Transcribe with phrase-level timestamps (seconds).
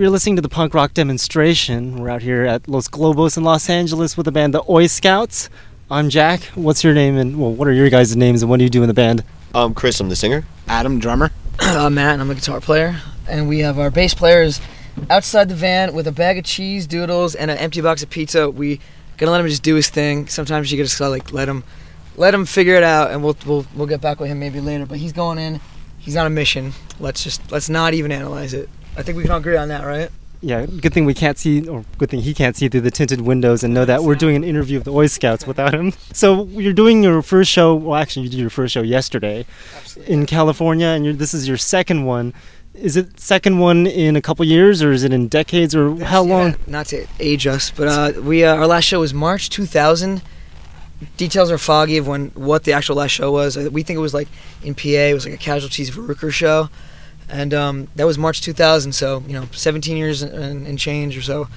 [0.00, 1.98] We're listening to the punk rock demonstration.
[1.98, 5.50] We're out here at Los Globos in Los Angeles with the band the Oi Scouts.
[5.90, 6.40] I'm Jack.
[6.54, 8.80] What's your name and well, what are your guys' names and what do you do
[8.80, 9.22] in the band?
[9.54, 10.46] Um, Chris, I'm the singer.
[10.68, 11.30] Adam, drummer.
[11.60, 12.98] uh, Matt, and I'm a guitar player.
[13.28, 14.62] And we have our bass players
[15.10, 18.48] outside the van with a bag of cheese doodles and an empty box of pizza.
[18.48, 18.80] We
[19.18, 20.28] gonna let him just do his thing.
[20.28, 21.62] Sometimes you gotta like let him,
[22.16, 24.86] let him figure it out, and we'll we'll we'll get back with him maybe later.
[24.86, 25.60] But he's going in.
[25.98, 26.72] He's on a mission.
[26.98, 28.70] Let's just let's not even analyze it.
[29.00, 30.10] I think we can all agree on that, right?
[30.42, 33.22] Yeah, good thing we can't see, or good thing he can't see through the tinted
[33.22, 35.92] windows and know that we're doing an interview of the Oi Scouts without him.
[36.12, 37.74] So you're doing your first show.
[37.74, 40.12] Well, actually, you did your first show yesterday Absolutely.
[40.14, 42.34] in California, and you're, this is your second one.
[42.74, 46.22] Is it second one in a couple years, or is it in decades, or how
[46.22, 46.56] long?
[46.66, 50.22] Not to age us, but uh, we uh, our last show was March 2000.
[51.16, 53.56] Details are foggy of when what the actual last show was.
[53.56, 54.28] Uh, We think it was like
[54.62, 54.88] in PA.
[55.10, 56.68] It was like a Casualties of Rooker show,
[57.30, 58.92] and um, that was March 2000.
[58.92, 61.48] So you know, 17 years and, and change or so.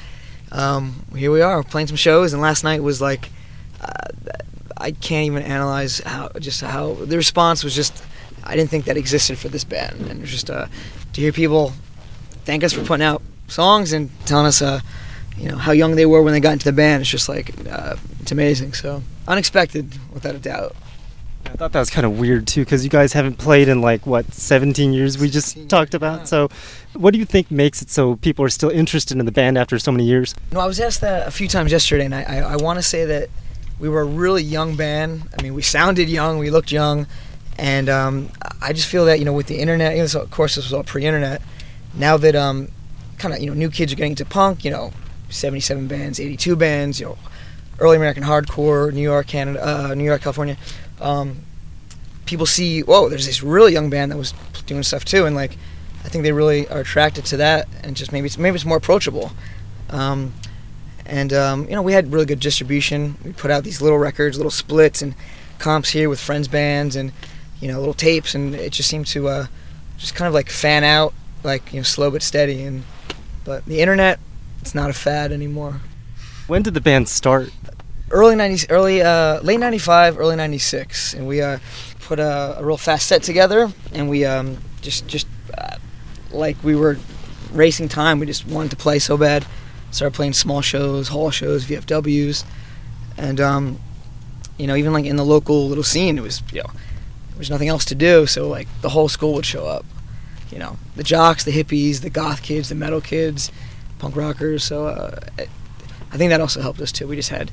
[0.51, 3.29] Um, here we are playing some shows, and last night was like,
[3.81, 4.09] uh,
[4.77, 7.75] I can't even analyze how just how the response was.
[7.75, 8.03] Just
[8.43, 10.67] I didn't think that existed for this band, and it was just uh,
[11.13, 11.73] to hear people
[12.45, 14.81] thank us for putting out songs and telling us uh,
[15.37, 17.01] you know how young they were when they got into the band.
[17.01, 18.73] It's just like uh, it's amazing.
[18.73, 20.75] So unexpected, without a doubt.
[21.53, 24.07] I thought that was kind of weird too, because you guys haven't played in like
[24.07, 26.21] what 17 years we just 17 talked about.
[26.21, 26.25] yeah.
[26.25, 26.49] So,
[26.93, 29.77] what do you think makes it so people are still interested in the band after
[29.77, 30.33] so many years?
[30.51, 32.83] No, I was asked that a few times yesterday, and I, I, I want to
[32.83, 33.29] say that
[33.79, 35.29] we were a really young band.
[35.37, 37.05] I mean, we sounded young, we looked young,
[37.59, 40.31] and um, I just feel that you know with the internet, you know, so of
[40.31, 41.39] course this was all pre-internet.
[41.93, 42.69] Now that um,
[43.19, 44.91] kind of you know new kids are getting into punk, you know,
[45.29, 47.17] 77 bands, 82 bands, you know,
[47.77, 50.57] early American hardcore, New York, Canada, uh, New York, California.
[50.99, 51.41] Um,
[52.25, 54.33] people see, whoa, there's this really young band that was
[54.65, 55.57] doing stuff too, and like,
[56.03, 58.77] I think they really are attracted to that, and just maybe it's maybe it's more
[58.77, 59.31] approachable.
[59.89, 60.33] Um,
[61.05, 63.17] and um, you know, we had really good distribution.
[63.23, 65.15] We put out these little records, little splits, and
[65.59, 67.11] comps here with friends bands, and
[67.61, 69.45] you know, little tapes, and it just seemed to uh,
[69.97, 72.63] just kind of like fan out, like you know, slow but steady.
[72.63, 72.83] And
[73.45, 74.19] but the internet,
[74.61, 75.81] it's not a fad anymore.
[76.47, 77.51] When did the band start?
[78.13, 81.57] Early '90s, early uh, late '95, early '96, and we uh,
[82.01, 85.25] put a, a real fast set together, and we um, just just
[85.57, 85.77] uh,
[86.31, 86.97] like we were
[87.51, 88.19] racing time.
[88.19, 89.47] We just wanted to play so bad.
[89.89, 92.45] Started playing small shows, hall shows, VFWs,
[93.17, 93.79] and um,
[94.57, 96.69] you know, even like in the local little scene, it was you know,
[97.29, 99.85] there was nothing else to do, so like the whole school would show up.
[100.51, 103.51] You know, the jocks, the hippies, the goth kids, the metal kids,
[103.97, 104.63] punk rockers.
[104.63, 105.19] So uh,
[106.11, 107.07] I think that also helped us too.
[107.07, 107.49] We just had,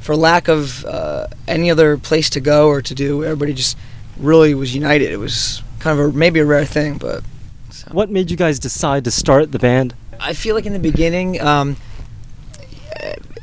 [0.00, 3.76] for lack of uh, any other place to go or to do, everybody just
[4.16, 5.10] really was united.
[5.10, 7.22] It was kind of a, maybe a rare thing, but.
[7.70, 7.88] So.
[7.92, 9.94] What made you guys decide to start the band?
[10.18, 11.76] I feel like in the beginning, um,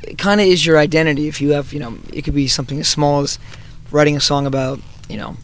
[0.03, 1.27] it kind of is your identity.
[1.27, 3.39] If you have, you know, it could be something as small as
[3.91, 4.79] writing a song about,
[5.09, 5.37] you know,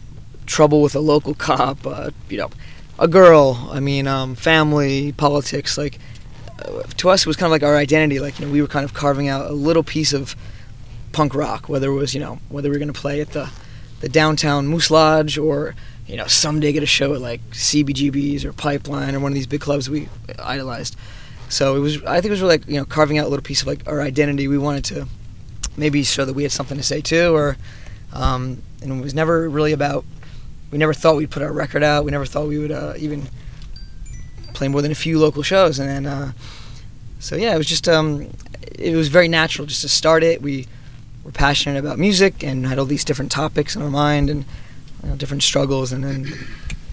[0.46, 2.50] trouble with a local cop, uh, you know,
[2.98, 3.68] a girl.
[3.70, 5.76] I mean, um, family, politics.
[5.76, 5.98] Like
[6.60, 8.20] uh, to us, it was kind of like our identity.
[8.20, 10.36] Like you know, we were kind of carving out a little piece of
[11.14, 11.68] punk rock.
[11.68, 13.50] Whether it was, you know, whether we were going to play at the
[14.00, 15.74] the downtown Moose Lodge or
[16.06, 19.46] you know someday get a show at like CBGB's or Pipeline or one of these
[19.46, 20.08] big clubs we
[20.38, 20.96] idolized.
[21.48, 22.02] So it was.
[22.04, 23.86] I think it was really like you know carving out a little piece of like
[23.86, 24.48] our identity.
[24.48, 25.08] We wanted to
[25.76, 27.56] maybe show that we had something to say too, or
[28.12, 30.04] um, and it was never really about.
[30.70, 32.04] We never thought we'd put our record out.
[32.04, 33.28] We never thought we would uh, even
[34.54, 36.32] play more than a few local shows, and then uh,
[37.20, 38.28] so yeah, it was just um,
[38.78, 40.42] it was very natural just to start it.
[40.42, 40.66] We
[41.24, 44.44] were passionate about music and had all these different topics in our mind and
[45.02, 46.26] you know, different struggles, and then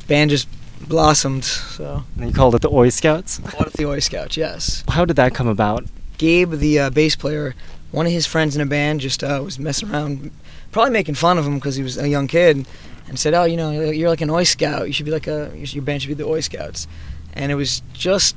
[0.08, 0.48] band just
[0.88, 1.44] blossomed.
[1.44, 3.40] So And you called it the Oi Scouts.
[3.46, 4.38] called it the Oi Scouts.
[4.38, 4.84] Yes.
[4.90, 5.86] How did that come about?
[6.18, 7.56] Gabe, the uh, bass player,
[7.92, 10.32] one of his friends in a band just uh, was messing around,
[10.72, 12.66] probably making fun of him because he was a young kid,
[13.08, 14.88] and said, "Oh, you know, you're like an Oi Scout.
[14.88, 16.88] You should be like a your band should be the Oi Scouts."
[17.34, 18.36] And it was just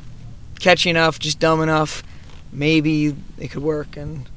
[0.60, 2.02] catchy enough, just dumb enough.
[2.52, 4.28] Maybe it could work, and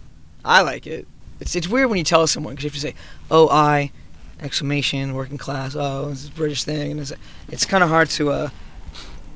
[0.44, 1.08] I like it.
[1.40, 2.94] It's it's weird when you tell someone because you have to say,
[3.30, 3.92] "Oh, I,"
[4.42, 5.76] exclamation, working class.
[5.78, 7.14] Oh, this is a British thing, and it's
[7.50, 8.50] it's kind of hard to uh,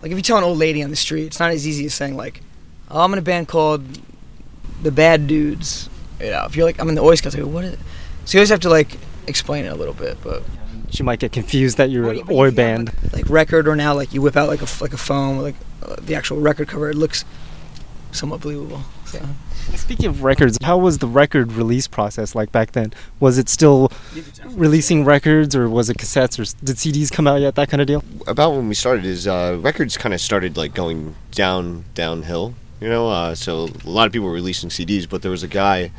[0.02, 1.94] like if you tell an old lady on the street, it's not as easy as
[1.94, 2.42] saying like,
[2.90, 3.84] "Oh, I'm in a band called
[4.82, 5.90] the Bad Dudes."
[6.20, 7.80] You know, if you're like, "I'm in the Oi Scouts," I go, "What?" Is it?
[8.26, 10.44] So you always have to like explain it a little bit, but
[10.90, 12.92] She might get confused that you're an Oi band.
[13.14, 15.96] like record or now like you whip out like a like a phone like uh,
[16.02, 16.90] the actual record cover.
[16.90, 17.26] It looks
[18.12, 18.82] somewhat believable.
[19.12, 19.26] So.
[19.76, 22.94] Speaking of records, how was the record release process like back then?
[23.20, 23.92] Was it still
[24.50, 27.56] releasing records, or was it cassettes, or did CDs come out yet?
[27.56, 28.04] That kind of deal.
[28.28, 32.90] about when we started is uh, records kind of started like going down downhill you
[32.90, 35.92] know uh, so a lot of people were releasing cds but there was a guy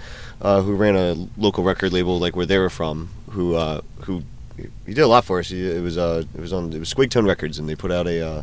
[0.43, 4.23] uh, who ran a local record label like where they were from who uh, who
[4.57, 6.93] he did a lot for us he, it was uh, it was on it was
[6.93, 8.43] Squigtone Records and they put out a uh,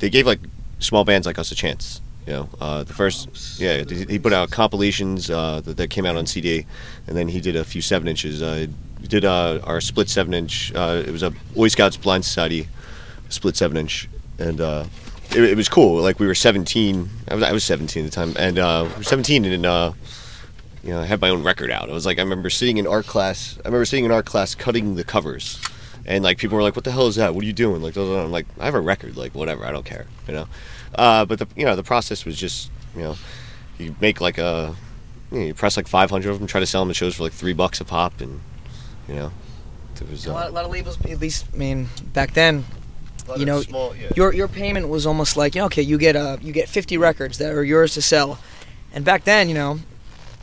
[0.00, 0.40] they gave like
[0.78, 2.00] small bands like us a chance
[2.30, 6.14] you know uh, the first yeah he put out compilations uh, that, that came out
[6.16, 6.64] on cd
[7.08, 8.66] and then he did a few seven inches uh,
[9.08, 12.68] did uh, our split seven inch uh, it was a Oi Scouts blind society
[13.30, 14.84] split seven inch, and uh,
[15.30, 16.02] it, it was cool.
[16.02, 17.08] Like we were 17.
[17.28, 21.00] I was I was 17 at the time, and we were 17, and you know
[21.00, 21.88] I had my own record out.
[21.88, 23.56] I was like I remember sitting in art class.
[23.64, 25.60] I remember sitting in art class cutting the covers,
[26.04, 27.34] and like people were like, "What the hell is that?
[27.34, 29.16] What are you doing?" Like I'm like I have a record.
[29.16, 30.06] Like whatever, I don't care.
[30.28, 30.48] You know,
[30.94, 33.16] uh, but the you know the process was just you know
[33.78, 34.74] you make like a
[35.30, 37.22] you, know, you press like 500 of them, try to sell them at shows for
[37.22, 38.40] like three bucks a pop, and
[39.08, 39.32] you know.
[40.00, 42.64] It was, A uh, lot, a lot of labels, at least, I mean, back then,
[43.36, 44.08] you know, small- yeah.
[44.16, 46.96] your your payment was almost like, you know, okay, you get uh, you get 50
[46.96, 48.38] records that are yours to sell,
[48.92, 49.80] and back then, you know,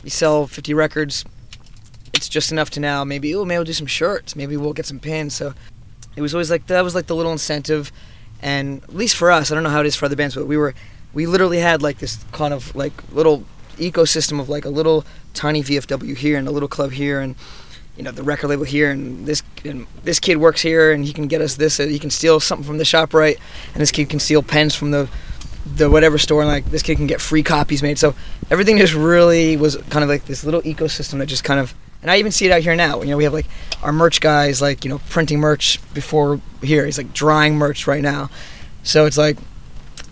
[0.04, 1.24] you sell 50 records,
[2.14, 4.86] it's just enough to now maybe oh maybe we'll do some shirts, maybe we'll get
[4.86, 5.34] some pins.
[5.34, 5.54] So
[6.14, 7.90] it was always like that was like the little incentive,
[8.40, 10.46] and at least for us, I don't know how it is for other bands, but
[10.46, 10.74] we were
[11.12, 13.44] we literally had like this kind of like little
[13.76, 15.04] ecosystem of like a little
[15.34, 17.36] tiny VFW here and a little club here and
[17.96, 21.12] you know the record label here and this and this kid works here and he
[21.12, 23.38] can get us this uh, he can steal something from the shop right
[23.72, 25.08] and this kid can steal pens from the
[25.76, 27.98] the whatever store and like this kid can get free copies made.
[27.98, 28.14] So
[28.50, 32.10] everything just really was kind of like this little ecosystem that just kind of and
[32.10, 33.46] I even see it out here now you know we have like
[33.82, 38.02] our merch guys like you know printing merch before here he's like drying merch right
[38.02, 38.30] now
[38.82, 39.36] so it's like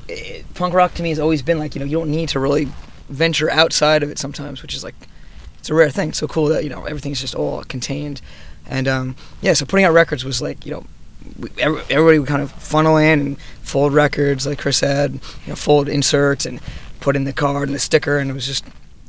[0.09, 2.41] it, punk rock to me has always been like you know you don't need to
[2.41, 2.69] really
[3.09, 4.95] venture outside of it sometimes which is like
[5.67, 6.11] it's a rare thing.
[6.11, 8.21] It's so cool that you know everything's just all contained,
[8.67, 9.53] and um, yeah.
[9.53, 10.85] So putting out records was like you know,
[11.41, 15.57] we, everybody would kind of funnel in and fold records, like Chris said, you know,
[15.57, 16.61] fold inserts and
[17.01, 18.65] put in the card and the sticker, and it was just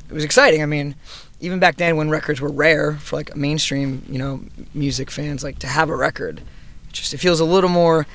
[0.08, 0.60] it was exciting.
[0.60, 0.96] I mean,
[1.40, 4.40] even back then when records were rare for like mainstream you know
[4.74, 8.06] music fans, like to have a record, it just it feels a little more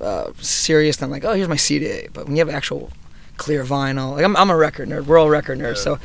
[0.00, 2.08] uh, serious than like oh here's my CD.
[2.12, 2.90] But when you have actual
[3.36, 5.06] clear vinyl, like I'm, I'm a record nerd.
[5.06, 5.98] We're all record nerds, so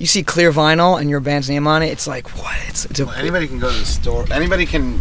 [0.00, 2.56] you see clear vinyl and your band's name on it, it's like what?
[2.68, 4.24] It's, it's a, Well, anybody can go to the store.
[4.32, 4.94] Anybody can,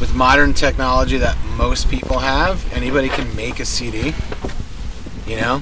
[0.00, 4.14] with modern technology that most people have, anybody can make a CD.
[5.26, 5.60] You know,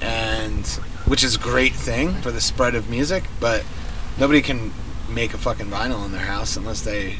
[0.00, 3.64] and which is a great thing for the spread of music, but
[4.18, 4.72] nobody can
[5.08, 7.16] make a fucking vinyl in their house unless they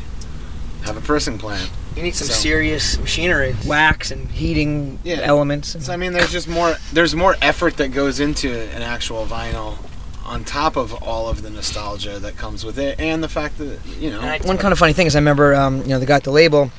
[0.85, 1.71] have a pressing plant.
[1.97, 5.21] you need some So- serious machinery, wax and heating Yeah.
[5.23, 5.75] elements.
[5.75, 6.77] And, So I mean, there's just more.
[6.93, 9.79] There's more effort that goes into an actual vinyl,
[10.27, 13.79] on top of all of the nostalgia that comes with it, and the fact that
[13.99, 14.21] you know.
[14.21, 16.25] I- one kind of funny thing is, I remember, um, you know, the guy at
[16.25, 16.71] the label,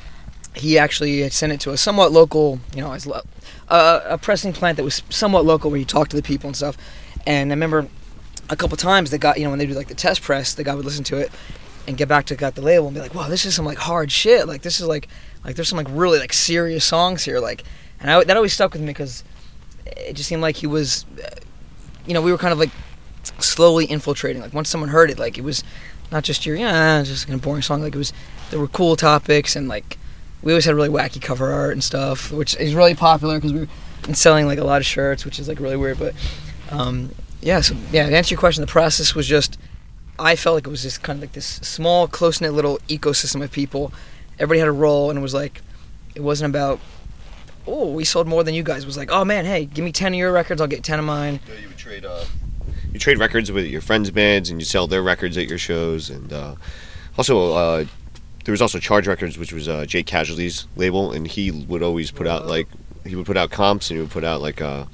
[0.54, 3.22] he actually sent it to a somewhat local, you know, as lo-
[3.68, 6.56] uh, a pressing plant that was somewhat local, where you talk to the people and
[6.56, 6.76] stuff.
[7.26, 7.88] And I remember
[8.50, 10.64] a couple times the guy, you know, when they do like the test press, the
[10.64, 11.30] guy would listen to it
[11.86, 13.78] and get back to got the label and be like, "Wow, this is some like
[13.78, 14.46] hard shit.
[14.46, 15.08] Like this is like,
[15.44, 17.64] like there's some like really like serious songs here." Like,
[18.00, 19.24] and I, that always stuck with me because
[19.86, 21.04] it just seemed like he was,
[22.06, 22.70] you know, we were kind of like
[23.38, 24.42] slowly infiltrating.
[24.42, 25.64] Like once someone heard it, like it was
[26.10, 27.82] not just your yeah, just a boring song.
[27.82, 28.12] Like it was
[28.50, 29.98] there were cool topics and like
[30.42, 33.60] we always had really wacky cover art and stuff, which is really popular because we
[33.60, 35.98] were selling like a lot of shirts, which is like really weird.
[35.98, 36.14] But
[36.70, 39.58] um, yeah, so yeah, to answer your question, the process was just
[40.18, 43.42] I felt like it was just kind of like this small, close knit little ecosystem
[43.42, 43.92] of people.
[44.38, 45.62] Everybody had a role, and it was like
[46.14, 46.80] it wasn't about
[47.66, 48.82] oh we sold more than you guys.
[48.82, 50.98] It was like oh man, hey, give me ten of your records, I'll get ten
[50.98, 51.40] of mine.
[51.48, 52.04] Yeah, you would trade.
[52.04, 52.24] Uh,
[52.92, 56.10] you trade records with your friends' bands, and you sell their records at your shows.
[56.10, 56.54] And uh,
[57.16, 57.84] also, uh,
[58.48, 62.10] there was also Charge Records, which was uh, Jake Casualty's label, and he would always
[62.10, 62.66] put out like
[63.04, 64.86] he would put out comps, and he would put out like uh,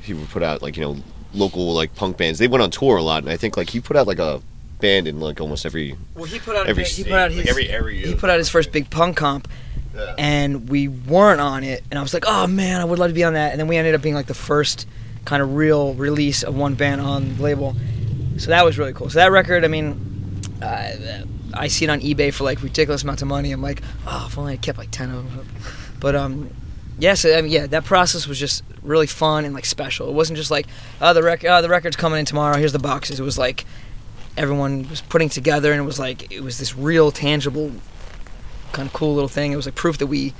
[0.00, 0.96] he would put out like you know
[1.32, 2.40] local like punk bands.
[2.40, 4.42] They went on tour a lot, and I think like he put out like a
[4.80, 7.48] band in like almost every Well, he put out every he put out like, his
[7.50, 8.04] every area.
[8.04, 9.46] he put out his first big punk comp,
[9.94, 10.16] Yeah.
[10.18, 11.84] and we weren't on it.
[11.88, 13.52] And I was like, oh man, I would love to be on that.
[13.52, 14.88] And then we ended up being like the first
[15.24, 17.76] kind of real release of one band on the label.
[18.38, 19.08] So that was really cool.
[19.08, 20.96] So that record, I mean, uh,
[21.54, 23.52] I see it on eBay for like ridiculous amounts of money.
[23.52, 25.46] I'm like, oh, if only I kept like ten of them.
[26.00, 26.50] But um,
[26.98, 30.08] yeah, so I mean, yeah, that process was just really fun and like special.
[30.08, 30.66] It wasn't just like,
[31.00, 32.56] oh, the record, oh, the record's coming in tomorrow.
[32.56, 33.20] Here's the boxes.
[33.20, 33.64] It was like
[34.36, 37.72] everyone was putting together, and it was like it was this real, tangible,
[38.72, 39.52] kind of cool little thing.
[39.52, 40.32] It was like proof that we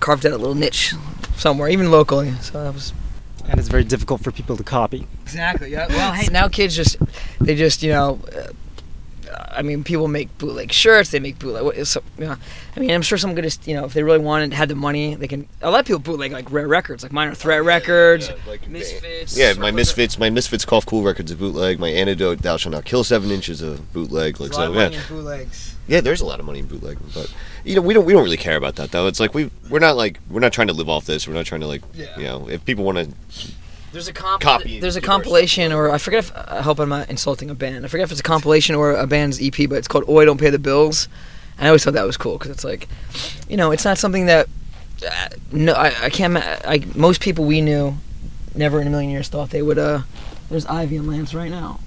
[0.00, 0.94] carved out a little niche
[1.36, 2.32] somewhere, even locally.
[2.40, 2.92] So that was
[3.48, 5.06] And it's very difficult for people to copy.
[5.22, 5.70] Exactly.
[5.70, 5.86] Yeah.
[5.88, 6.96] Well, hey, now kids just
[7.40, 8.20] they just you know.
[9.38, 11.10] I mean, people make bootleg shirts.
[11.10, 11.84] They make bootleg.
[11.86, 12.36] So, you know,
[12.76, 14.74] I mean, I'm sure someone could just, you know, if they really wanted, had the
[14.74, 15.46] money, they can.
[15.62, 19.36] A lot of people bootleg like rare records, like Minor Threat records, like, Misfits.
[19.36, 21.78] Yeah, my Misfits, my Misfits Cough Cool records of bootleg.
[21.78, 24.40] My Antidote, Thou Shalt Not Kill Seven Inches of bootleg.
[24.40, 25.76] Like A lot so, of yeah, money in bootlegs.
[25.86, 26.00] yeah.
[26.00, 27.32] There's a lot of money in bootleg, but
[27.64, 29.06] you know, we don't we don't really care about that though.
[29.06, 31.26] It's like we we're not like we're not trying to live off this.
[31.26, 32.16] We're not trying to like Yeah.
[32.18, 33.08] you know if people want to
[33.96, 37.08] There's a comp- Copy There's a compilation, or I forget if I hope I'm not
[37.08, 37.82] insulting a band.
[37.82, 40.38] I forget if it's a compilation or a band's EP, but it's called "Oi, Don't
[40.38, 41.08] Pay the Bills."
[41.56, 42.88] And I always thought that was cool because it's like,
[43.48, 44.50] you know, it's not something that
[45.02, 46.36] uh, no, I, I can't.
[46.36, 47.96] I most people we knew
[48.54, 49.78] never in a million years thought they would.
[49.78, 50.02] Uh,
[50.50, 51.80] there's Ivy and Lance right now.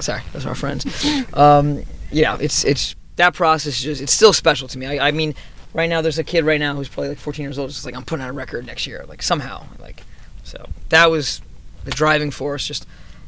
[0.00, 0.84] Sorry, those are our friends.
[1.32, 3.78] Um, yeah, it's it's that process.
[3.78, 4.84] Is just it's still special to me.
[4.84, 5.34] I, I mean,
[5.72, 7.70] right now there's a kid right now who's probably like 14 years old.
[7.70, 10.02] Just like I'm putting out a record next year, like somehow, like
[10.52, 11.40] so that was
[11.84, 12.66] the driving force.
[12.66, 12.86] Just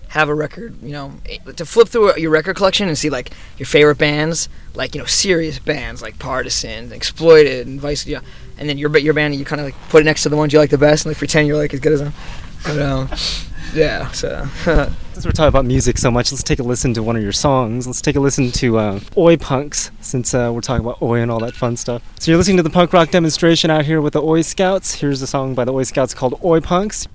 [0.09, 1.15] have a record, you know,
[1.57, 5.07] to flip through your record collection and see like your favorite bands, like you know,
[5.07, 8.21] serious bands like Partisan, Exploited, and Vice, yeah,
[8.59, 10.53] and then your your band, you kind of like put it next to the ones
[10.53, 12.13] you like the best, and like pretend you're like as good as them.
[12.65, 13.09] But um,
[13.75, 14.47] yeah, so
[15.15, 17.31] Since we're talking about music so much, let's take a listen to one of your
[17.31, 17.87] songs.
[17.87, 21.31] Let's take a listen to uh, Oi Punks, since uh, we're talking about Oi and
[21.31, 22.03] all that fun stuff.
[22.19, 24.95] So you're listening to the punk rock demonstration out here with the Oi Scouts.
[24.95, 27.07] Here's a song by the Oi Scouts called Oi Punks.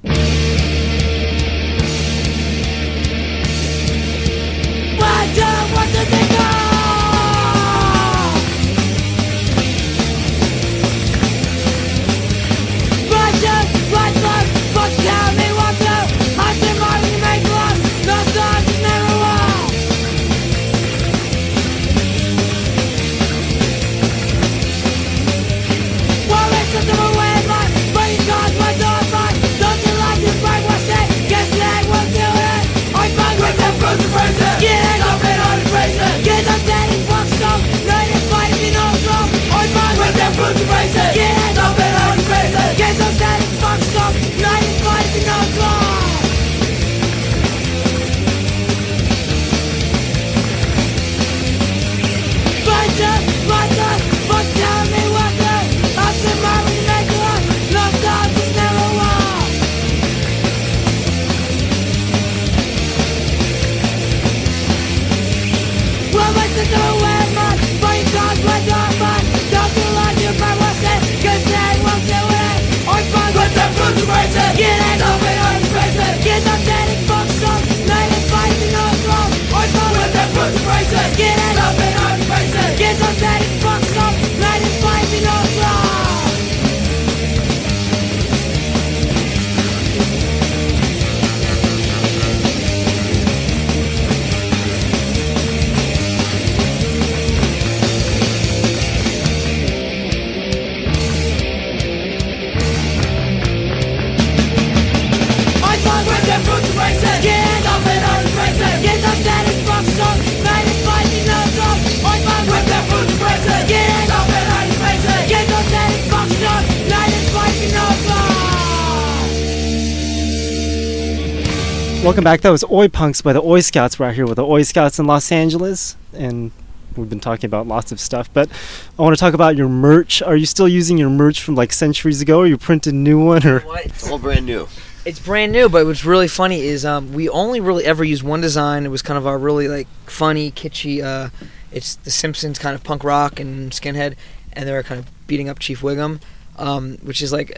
[122.10, 122.42] Welcome back.
[122.42, 124.00] That was Oi Punks by the Oi Scouts.
[124.00, 126.50] We're out here with the Oi Scouts in Los Angeles, and
[126.96, 128.34] we've been talking about lots of stuff.
[128.34, 128.50] But
[128.98, 130.24] I want to talk about your merch.
[130.24, 133.24] Are you still using your merch from like centuries ago, or you printed a new
[133.24, 133.86] one, or what?
[133.86, 134.68] it's all brand new.
[135.06, 138.42] It's brand new, but what's really funny is um, we only really ever used one
[138.42, 138.88] design.
[138.88, 141.04] It was kind of our really like funny, kitschy.
[141.04, 141.30] Uh,
[141.72, 144.16] it's the Simpsons kind of punk rock and skinhead,
[144.54, 146.22] and they were kind of beating up Chief Wiggum,
[146.58, 147.56] um, which is like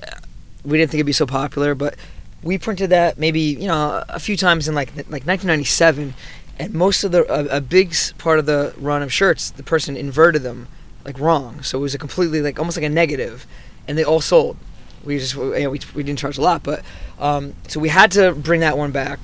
[0.66, 1.96] we didn't think it'd be so popular, but
[2.44, 6.14] we printed that maybe you know a few times in like like 1997,
[6.60, 9.96] and most of the a, a big part of the run of shirts, the person
[9.96, 10.68] inverted them
[11.06, 13.46] like wrong, so it was a completely like almost like a negative,
[13.88, 14.58] and they all sold.
[15.04, 16.84] We just know, we, we didn't charge a lot, but
[17.20, 19.20] um, so we had to bring that one back.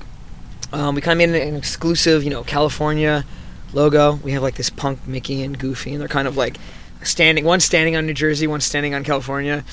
[0.72, 3.24] Um, we kind of made an, an exclusive, you know, California
[3.72, 4.14] logo.
[4.14, 6.56] We have like this punk Mickey and Goofy, and they're kind of like
[7.02, 7.44] standing.
[7.44, 9.64] One standing on New Jersey, one standing on California,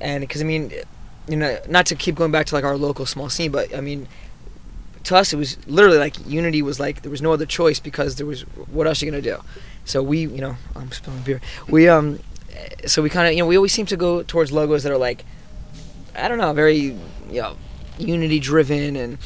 [0.00, 0.72] and because I mean,
[1.28, 3.80] you know, not to keep going back to like our local small scene, but I
[3.80, 4.08] mean,
[5.04, 8.16] to us it was literally like unity was like there was no other choice because
[8.16, 9.38] there was what else are you gonna do?
[9.84, 11.40] So we, you know, I'm spilling beer.
[11.68, 12.18] We um,
[12.86, 14.98] so we kind of you know we always seem to go towards logos that are
[14.98, 15.24] like,
[16.16, 16.76] I don't know, very
[17.30, 17.56] you know,
[17.98, 19.18] unity driven and.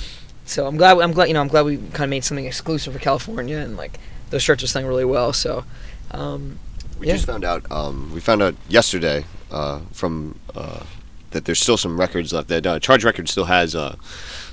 [0.47, 2.93] So I'm glad I'm glad you know I'm glad we kind of made something exclusive
[2.93, 5.33] for California and like those shirts are selling really well.
[5.33, 5.65] So
[6.11, 6.59] um,
[6.99, 7.15] We Yeah.
[7.15, 7.71] just found out.
[7.71, 10.83] Um, we found out yesterday uh, from uh,
[11.31, 12.49] that there's still some records left.
[12.49, 13.97] That uh, Charge Records still has uh,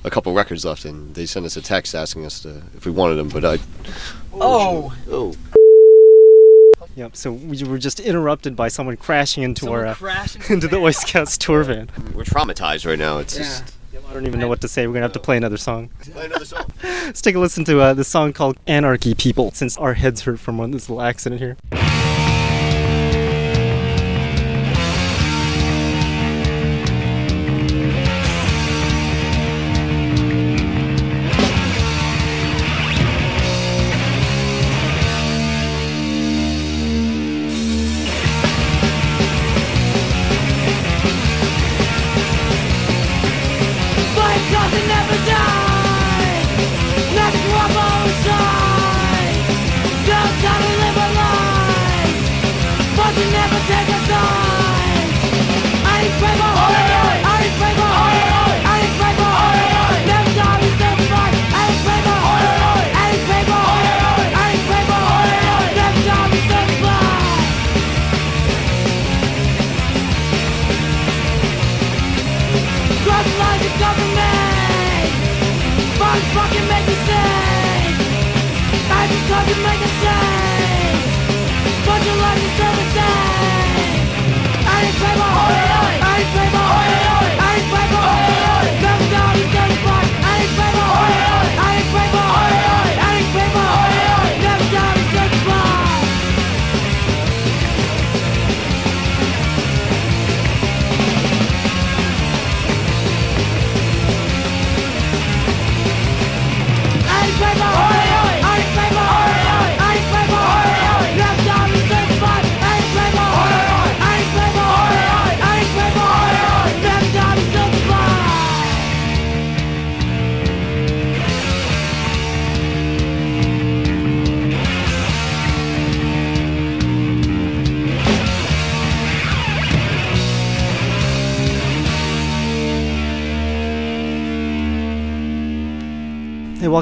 [0.03, 2.91] a couple records left, and they sent us a text asking us to if we
[2.91, 3.29] wanted them.
[3.29, 3.59] But I
[4.33, 4.93] Oh.
[5.09, 5.35] oh
[6.95, 7.15] Yep.
[7.15, 10.77] So we were just interrupted by someone crashing into Someone our uh, into into the
[10.77, 10.83] van.
[10.85, 11.89] Oi Scouts tour van.
[12.15, 13.19] we're traumatized right now.
[13.19, 13.43] It's Yeah.
[13.43, 13.73] just
[14.09, 14.87] I don't even know what to say.
[14.87, 15.89] We're gonna have to play another song.
[16.11, 16.71] play another song.
[16.81, 20.39] Let's take a listen to uh, this song called "Anarchy People." Since our heads hurt
[20.39, 21.57] from one this little accident here.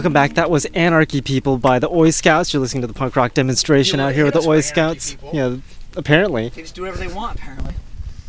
[0.05, 0.35] Welcome back.
[0.35, 2.53] That was Anarchy People by the Oi Scouts.
[2.53, 5.17] You're listening to the punk rock demonstration out here with the Oi Scouts.
[5.33, 5.55] Yeah,
[5.97, 6.49] apparently.
[6.49, 7.73] They just do whatever they want, apparently.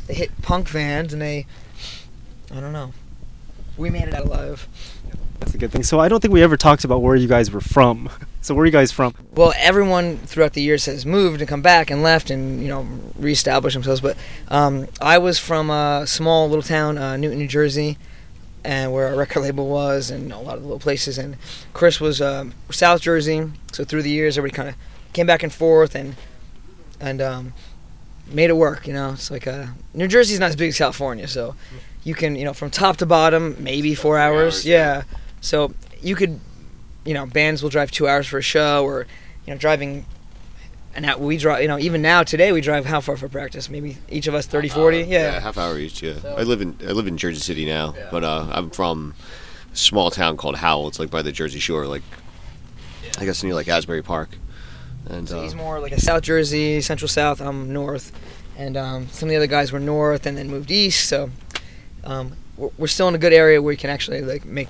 [0.07, 1.45] They hit punk vans and they.
[2.51, 2.95] I don't know.
[3.77, 4.67] We made it out alive.
[5.39, 5.83] That's a good thing.
[5.83, 8.09] So I don't think we ever talked about where you guys were from.
[8.41, 9.13] So where are you guys from?
[9.33, 12.87] Well, everyone throughout the years has moved and come back and left and, you know,
[13.19, 14.01] reestablished themselves.
[14.01, 17.99] But um, I was from a small little town, uh, Newton, New Jersey,
[18.67, 21.19] and where our record label was and a lot of the little places.
[21.19, 21.37] And
[21.73, 23.49] Chris was um, South Jersey.
[23.73, 24.75] So through the years, everybody kind of
[25.13, 26.17] came back and forth and
[27.01, 27.55] and um,
[28.27, 28.89] made it work.
[28.89, 31.55] You know, it's like uh, New Jersey's not as big as California, so
[32.03, 34.55] you can, you know, from top to bottom, maybe four hours.
[34.55, 35.05] hours, yeah.
[35.41, 36.41] So you could,
[37.05, 39.07] you know, bands will drive two hours for a show, or
[39.47, 40.07] you know, driving.
[40.97, 43.69] And now we drive, you know, even now today we drive how far for practice?
[43.69, 45.03] Maybe each of us 30, 40?
[45.03, 45.39] Yeah.
[45.41, 46.03] half hour each.
[46.03, 48.09] Yeah, So- I live in I live in Jersey City now, Yeah.
[48.11, 49.15] but uh, I'm from
[49.71, 50.89] a small town called Howell.
[50.89, 52.03] It's like by the Jersey Shore, like
[53.19, 54.39] I guess near like Asbury Park.
[55.11, 57.43] And So uh, he's more like a South Jersey, Central South.
[57.43, 58.11] I'm North,
[58.57, 61.09] and um, some of the other guys were North and then moved East.
[61.11, 61.29] So
[62.05, 64.69] um, we're, we're still in a good area where we can actually like make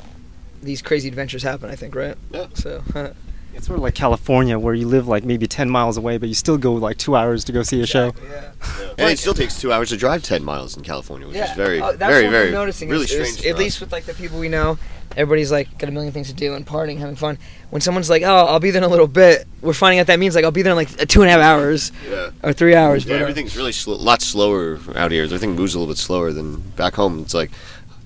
[0.60, 1.70] these crazy adventures happen.
[1.70, 2.16] I think, right?
[2.32, 2.48] Yeah.
[2.54, 2.82] So
[3.56, 6.34] It's sort of like California, where you live like maybe 10 miles away, but you
[6.34, 8.12] still go like two hours to go see a show.
[8.28, 8.52] Yeah.
[8.98, 11.50] and it still takes two hours to drive ten miles in California, which yeah.
[11.50, 12.88] is very, Uh, that's very, what very, we're noticing.
[12.90, 13.42] really is- is strange.
[13.42, 14.78] for at least with like the people we know,
[15.16, 17.38] everybody's like got a million things to do and partying, having fun.
[17.70, 20.18] When someone's like, "Oh, I'll be there in a little bit," we're finding out that
[20.18, 22.30] means like I'll be there in like two and a half hours yeah.
[22.42, 23.04] or three hours.
[23.04, 25.24] Yeah, but, everything's really a lot slower out here.
[25.24, 27.20] Everything moves a little bit slower than back home.
[27.20, 27.50] It's like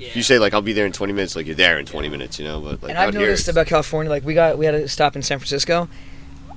[0.00, 2.08] if you say like I'll be there in 20 minutes, like you're there in 20
[2.08, 2.60] minutes, you know.
[2.60, 5.16] But like and I've noticed it's- about California, like we got we had to stop
[5.16, 5.88] in San Francisco.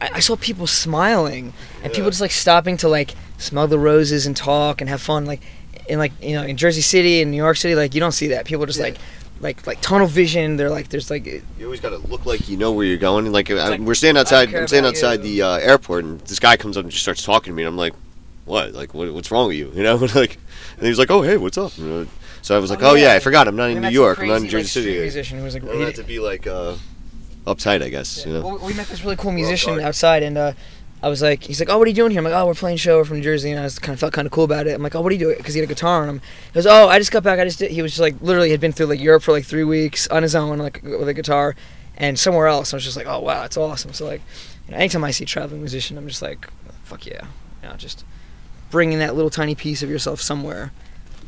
[0.02, 1.54] I, I saw people smiling
[1.84, 1.96] and Yeah.
[1.96, 5.26] people just like stopping to like smell the roses and talk and have fun.
[5.26, 5.42] Like
[5.88, 8.28] in like you know in Jersey City and New York City, like you don't see
[8.28, 8.46] that.
[8.46, 8.86] People just Yeah.
[8.86, 8.98] like
[9.42, 10.56] like like tunnel vision.
[10.58, 13.30] They're like there's like you always got to look like you know where you're going.
[13.32, 14.54] Like, I, like, we're standing outside.
[14.56, 15.36] I'm standing outside you.
[15.36, 17.68] the uh, airport, and this guy comes up and just starts talking to me, and
[17.68, 17.94] I'm like,
[18.46, 18.74] "What?
[18.74, 20.38] Like, what, what's wrong with you?" You know, like,
[20.78, 22.08] and he's like, "Oh, hey, what's up?" You know,
[22.44, 23.14] so I was like, Oh, "Oh yeah.
[23.14, 23.48] I forgot.
[23.48, 24.20] I'm not in New York.
[24.20, 26.76] I'm not in Jersey City." musician who was like I don't to be like uh,
[27.48, 28.26] uptight, I guess.
[28.26, 28.42] You know.
[28.46, 29.84] Well, we met this really cool musician sorry.
[29.84, 30.54] outside, and uh,
[31.02, 32.20] I was like, he's like, oh, what are you doing here?
[32.20, 32.98] I'm like, oh, we're playing a show.
[32.98, 34.74] We're from Jersey, and I was kind of felt kind of cool about it.
[34.74, 35.38] I'm like, oh, what are you doing?
[35.38, 36.22] Because he had a guitar on him.
[36.48, 37.40] He goes, oh, I just got back.
[37.40, 37.72] I just did.
[37.72, 40.24] He was just like literally had been through like Europe for like three weeks on
[40.24, 41.56] his own, like with a guitar,
[41.98, 42.74] and somewhere else.
[42.74, 43.92] I was just like, oh wow, that's awesome.
[43.94, 44.22] So like,
[44.68, 46.50] you know, anytime I see a traveling musician, I'm just like,
[46.84, 47.26] fuck yeah,
[47.62, 48.06] you know, just
[48.70, 50.72] bringing that little tiny piece of yourself somewhere.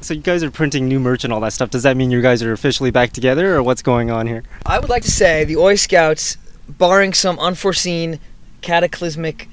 [0.05, 1.71] So you guys are printing new merch and all that stuff.
[1.71, 4.43] Does that mean you guys are officially back together, or what's going on here?
[4.63, 6.37] I would like to say the Oi Scouts,
[6.69, 8.19] barring some unforeseen
[8.61, 9.49] cataclysmic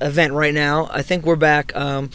[0.00, 1.76] event right now, I think we're back.
[1.76, 2.08] Um,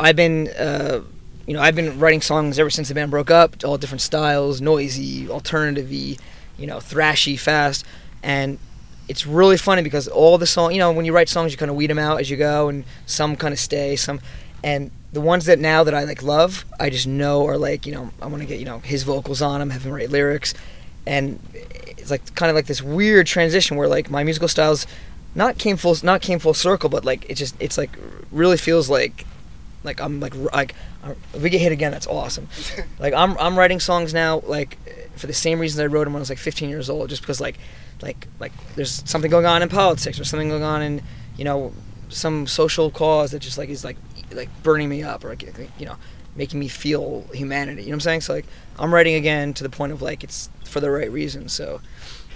[0.00, 1.02] I've been, uh,
[1.46, 4.60] you know, I've been writing songs ever since the band broke up, all different styles,
[4.60, 6.16] noisy, alternative-y,
[6.58, 7.84] you know, thrashy, fast,
[8.20, 8.58] and
[9.06, 11.70] it's really funny because all the songs, you know, when you write songs, you kind
[11.70, 14.20] of weed them out as you go, and some kind of stay, some,
[14.64, 17.92] and the ones that now that I like love, I just know are like, you
[17.92, 20.54] know, I want to get, you know, his vocals on them, have him write lyrics,
[21.06, 24.86] and it's like kind of like this weird transition where like my musical styles
[25.34, 27.90] not came full not came full circle, but like it just it's like
[28.30, 29.24] really feels like
[29.84, 30.74] like I'm like like
[31.32, 32.48] if we get hit again, that's awesome.
[32.98, 34.76] like I'm I'm writing songs now like
[35.16, 37.22] for the same reasons I wrote them when I was like 15 years old, just
[37.22, 37.58] because like
[38.02, 41.02] like like there's something going on in politics or something going on in
[41.36, 41.72] you know
[42.08, 43.96] some social cause that just like is like
[44.32, 45.42] like burning me up or like,
[45.78, 45.96] you know
[46.36, 47.82] making me feel humanity.
[47.82, 48.20] You know what I'm saying?
[48.22, 48.46] So like
[48.78, 51.48] I'm writing again to the point of like it's for the right reason.
[51.48, 51.80] So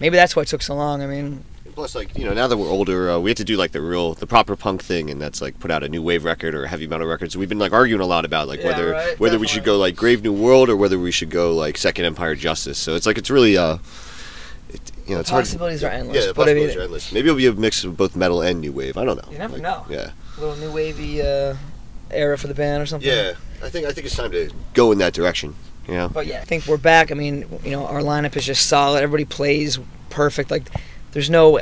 [0.01, 1.03] maybe that's why it took so long.
[1.03, 3.57] I mean, Plus, like you know, now that we're older, uh, we had to do
[3.57, 6.23] like the real, the proper punk thing, and that's like put out a new wave
[6.25, 7.33] record or a heavy metal record.
[7.33, 9.65] So we've been like arguing a lot about like Yeah, whether right, whether we should
[9.65, 12.79] go like Grave New World or whether we should go like Second Empire Justice.
[12.79, 13.79] So it's like it's really uh,
[14.69, 15.45] it, you know, it's hard.
[15.45, 16.17] possibilities are endless.
[16.17, 17.13] Yeah, the but I mean, possibilities are endless.
[17.13, 18.99] Maybe it'll be a mix of both metal and new wave.
[18.99, 19.33] I don't know.
[19.33, 19.87] You never Like, know.
[19.89, 20.11] Yeah.
[20.37, 21.55] A little new wavy uh,
[22.13, 23.09] era for the band or something.
[23.09, 25.55] Yeah, I think I think it's time to go in that direction.
[25.89, 26.09] You know.
[26.09, 27.11] But yeah, I think we're back.
[27.11, 29.03] I mean, you know, our lineup is just solid.
[29.03, 29.79] Everybody plays
[30.11, 30.51] perfect.
[30.51, 30.69] Like,
[31.13, 31.59] there's no,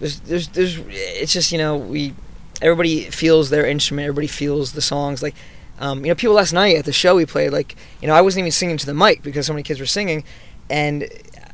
[0.00, 0.78] there's, there's, there's.
[0.88, 2.14] It's just you know we,
[2.60, 4.06] everybody feels their instrument.
[4.06, 5.22] Everybody feels the songs.
[5.22, 5.34] Like,
[5.78, 7.52] um, you know, people last night at the show we played.
[7.52, 9.86] Like, you know, I wasn't even singing to the mic because so many kids were
[9.86, 10.24] singing,
[10.68, 11.08] and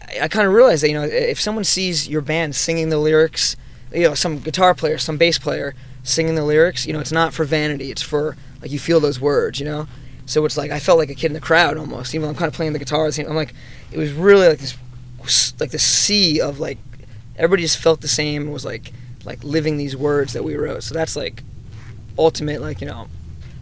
[0.09, 2.99] I, I kind of realized that you know if someone sees your band singing the
[2.99, 3.57] lyrics,
[3.93, 5.75] you know, some guitar player, some bass player
[6.05, 7.91] singing the lyrics, you know, it's not for vanity.
[7.91, 9.89] It's for like you feel those words, you know.
[10.27, 12.37] So it's like I felt like a kid in the crowd almost, even though I'm
[12.37, 13.05] kind of playing the guitar.
[13.05, 13.53] at the same- I'm like,
[13.91, 16.79] it was really like this, like the sea of like
[17.37, 18.43] everybody just felt the same.
[18.43, 18.93] and Was like
[19.25, 20.83] like living these words that we wrote.
[20.85, 21.43] So that's like
[22.19, 22.61] ultimate.
[22.61, 23.09] Like you know,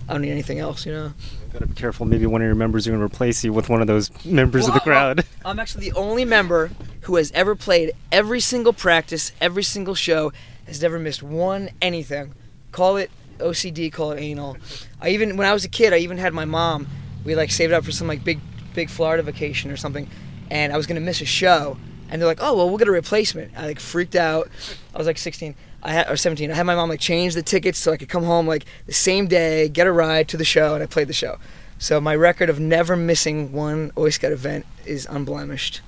[0.08, 0.84] I don't need anything else.
[0.86, 1.12] You know.
[1.52, 2.06] Gotta be careful.
[2.06, 4.74] Maybe one of your members are gonna replace you with one of those members of
[4.74, 5.26] the Well, well, crowd.
[5.44, 6.70] I'm actually the only member
[7.02, 10.32] who has ever played every single practice, every single show,
[10.66, 12.34] has never missed one anything.
[12.70, 14.56] Call it OCD, call it anal.
[15.00, 16.86] I even when I was a kid, I even had my mom.
[17.24, 18.40] We like saved up for some like big
[18.74, 20.08] big Florida vacation or something,
[20.50, 21.76] and I was gonna miss a show.
[22.10, 24.48] And they're like, "Oh well, we'll get a replacement." I like freaked out.
[24.94, 26.50] I was like 16, I had or 17.
[26.50, 28.92] I had my mom like change the tickets so I could come home like the
[28.92, 31.38] same day, get a ride to the show, and I played the show.
[31.78, 35.80] So my record of never missing one Oi Scout event is unblemished,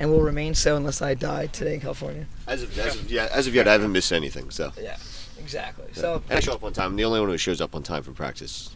[0.00, 2.26] and will remain so unless I die today in California.
[2.48, 4.50] As of, as of yeah, as of yet, I haven't missed anything.
[4.50, 4.72] So.
[4.80, 4.96] Yeah,
[5.38, 5.84] exactly.
[5.94, 6.00] Yeah.
[6.00, 6.86] So and I show up on time.
[6.86, 8.74] I'm the only one who shows up on time for practice.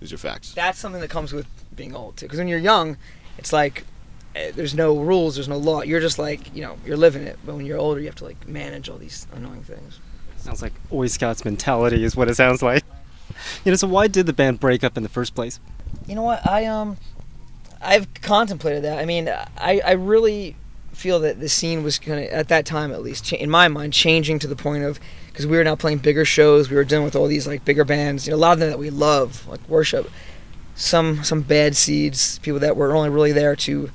[0.00, 0.54] These are facts.
[0.54, 1.46] that's something that comes with
[1.76, 2.26] being old too.
[2.26, 2.96] Because when you're young,
[3.36, 3.84] it's like
[4.34, 5.82] eh, there's no rules, there's no law.
[5.82, 7.38] You're just like you know you're living it.
[7.44, 9.98] But when you're older, you have to like manage all these annoying things.
[10.36, 12.84] Sounds like Boy Scouts mentality is what it sounds like.
[13.64, 15.60] You know, so why did the band break up in the first place?
[16.06, 16.46] You know what?
[16.46, 16.98] I um,
[17.80, 18.98] I've contemplated that.
[18.98, 20.56] I mean, I I really
[20.92, 23.92] feel that the scene was kind of at that time at least in my mind
[23.92, 26.68] changing to the point of because we were now playing bigger shows.
[26.68, 28.26] We were dealing with all these like bigger bands.
[28.26, 30.10] You know, a lot of them that we love, like worship.
[30.74, 33.90] Some some bad seeds, people that were only really there to.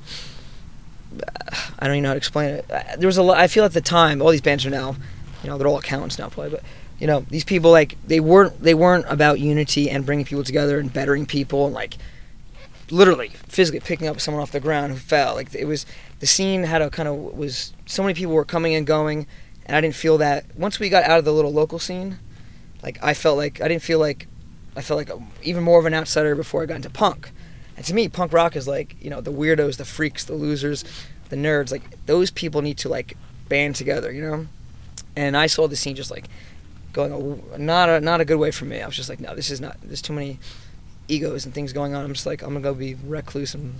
[1.78, 2.66] I don't even know how to explain it.
[2.98, 3.38] There was a lot.
[3.38, 4.96] I feel at the time, all these bands are now,
[5.42, 6.62] you know, they're all accountants now, probably, but
[6.98, 10.78] you know, these people like they weren't they weren't about unity and bringing people together
[10.78, 11.96] and bettering people and like
[12.90, 15.34] literally physically picking up someone off the ground who fell.
[15.34, 15.86] Like it was
[16.20, 19.26] the scene had a kind of was so many people were coming and going,
[19.64, 22.18] and I didn't feel that once we got out of the little local scene,
[22.82, 24.28] like I felt like I didn't feel like
[24.76, 27.30] I felt like a, even more of an outsider before I got into punk.
[27.76, 30.84] And to me, punk rock is like you know the weirdos, the freaks, the losers,
[31.28, 31.70] the nerds.
[31.70, 33.16] Like those people need to like
[33.48, 34.46] band together, you know.
[35.14, 36.26] And I saw the scene just like
[36.92, 37.12] going
[37.52, 38.80] a, not a not a good way for me.
[38.80, 39.76] I was just like, no, this is not.
[39.82, 40.38] There's too many
[41.08, 42.04] egos and things going on.
[42.04, 43.74] I'm just like, I'm gonna go be recluse and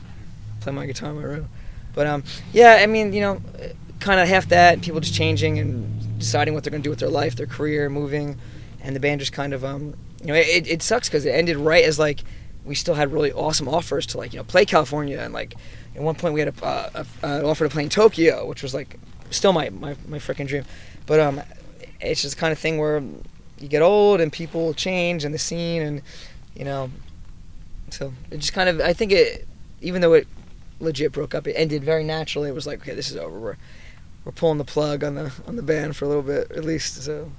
[0.60, 1.48] play my guitar in my room.
[1.94, 3.40] But um, yeah, I mean, you know,
[4.00, 7.08] kind of half that, people just changing and deciding what they're gonna do with their
[7.08, 8.38] life, their career, moving,
[8.82, 11.56] and the band just kind of um, you know, it, it sucks because it ended
[11.56, 12.20] right as like
[12.64, 15.54] we still had really awesome offers to like you know play California and like
[15.94, 18.74] at one point we had a, uh, a, offer to play in Tokyo, which was
[18.74, 18.98] like
[19.30, 20.64] still my my, my freaking dream.
[21.06, 21.40] But um,
[22.00, 23.02] it's just kind of thing where
[23.58, 26.02] you get old and people change and the scene and
[26.54, 26.90] you know
[27.90, 29.46] so it just kind of i think it
[29.80, 30.26] even though it
[30.80, 33.56] legit broke up it ended very naturally it was like okay this is over we're
[34.26, 37.00] we're pulling the plug on the on the band for a little bit at least.
[37.04, 37.30] So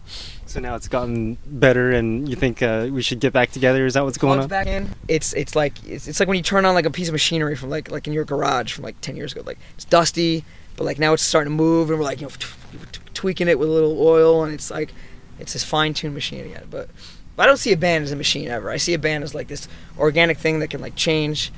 [0.45, 3.86] So now it's gotten better, and you think uh, we should get back together?
[3.86, 4.47] Is that what's going on?
[4.47, 4.89] back in.
[5.10, 7.57] It's it's like it's, it's like when you turn on like a piece of machinery
[7.57, 9.43] from like like in your garage from like ten years ago.
[9.45, 10.45] Like it's dusty,
[10.77, 13.60] but like now it's starting to move, and we're like you know t- tweaking it
[13.60, 14.93] with a little oil, and it's like
[15.39, 16.67] it's this fine tuned machine again.
[16.71, 16.89] But
[17.38, 18.69] I don't see a band as a machine ever.
[18.71, 21.52] I see a band as like this organic thing that can like change.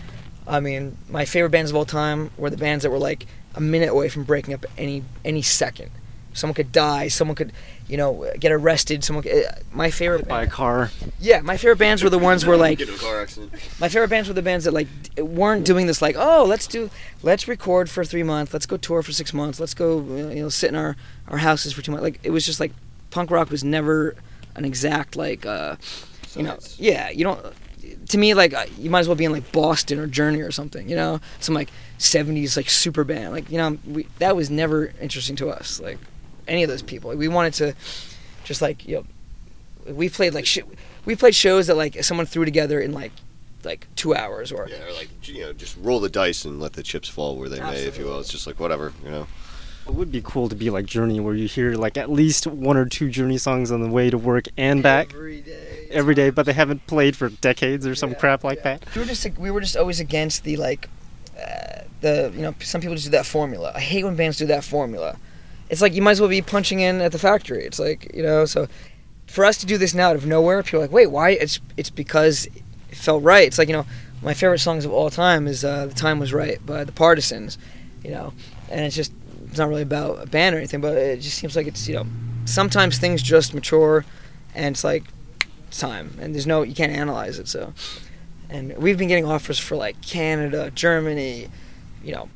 [0.47, 3.61] I mean, my favorite bands of all time were the bands that were like a
[3.61, 5.91] minute away from breaking up any any second.
[6.33, 7.07] Someone could die.
[7.07, 7.51] Someone could,
[7.87, 9.03] you know, get arrested.
[9.03, 9.23] Someone.
[9.23, 10.27] Could, uh, my favorite.
[10.27, 10.91] By a car.
[11.19, 13.51] Yeah, my favorite bands were the ones where like Get in a car accident.
[13.79, 16.67] my favorite bands were the bands that like d- weren't doing this like oh let's
[16.67, 16.89] do
[17.23, 20.43] let's record for three months let's go tour for six months let's go uh, you
[20.43, 20.95] know sit in our
[21.29, 22.71] our houses for two months like it was just like
[23.09, 24.15] punk rock was never
[24.59, 25.75] an exact like uh
[26.35, 27.39] you know yeah you don't
[28.09, 30.51] to me like uh, you might as well be in like Boston or Journey or
[30.51, 34.49] something you know some like 70s like super band like you know we, that was
[34.49, 35.97] never interesting to us like
[36.47, 37.75] any of those people like, we wanted to
[38.43, 40.59] just like you know we played like sh-
[41.05, 43.11] we played shows that like someone threw together in like
[43.63, 46.73] like two hours or Yeah, or like you know, just roll the dice and let
[46.73, 48.19] the chips fall where they may, if you will.
[48.19, 49.27] It's just like whatever, you know.
[49.89, 52.77] It would be cool to be like Journey, where you hear like at least one
[52.77, 55.87] or two Journey songs on the way to work and back every day.
[55.89, 58.77] every day, but they haven't played for decades or some Yeah, crap like yeah.
[58.77, 58.95] that.
[58.95, 60.87] We were just we were just always against the like
[61.35, 63.71] uh, the you know some people just do that formula.
[63.75, 65.17] I hate when bands do that formula.
[65.71, 67.65] It's like you might as well be punching in at the factory.
[67.65, 68.67] It's like you know so
[69.25, 71.31] for us to do this now out of nowhere, people are like, wait, why?
[71.31, 72.45] It's it's because
[72.91, 73.47] it felt right.
[73.47, 73.87] It's like you know
[74.21, 77.57] my favorite songs of all time is uh, "The Time Was Right" by the Partisans,
[78.03, 78.33] you know,
[78.69, 79.11] and it's just
[79.49, 81.95] it's not really about a band or anything, but it just seems like it's you
[81.95, 82.05] know
[82.45, 84.05] sometimes things just mature,
[84.55, 85.03] and it's like
[85.67, 87.47] it's time, and there's no you can't analyze it.
[87.47, 87.73] So,
[88.49, 91.49] and we've been getting offers for like Canada, Germany,
[92.03, 92.29] you know,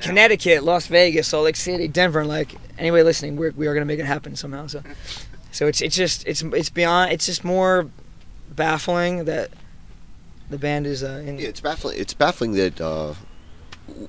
[0.00, 3.86] Connecticut, Las Vegas, Salt Lake City, Denver, and like anybody listening, we're, we are gonna
[3.86, 4.66] make it happen somehow.
[4.66, 4.82] So,
[5.52, 7.90] so it's it's just it's it's beyond it's just more
[8.48, 9.50] baffling that
[10.48, 11.38] the band is uh, in.
[11.38, 11.98] Yeah, it's baffling.
[11.98, 13.14] It's baffling that uh,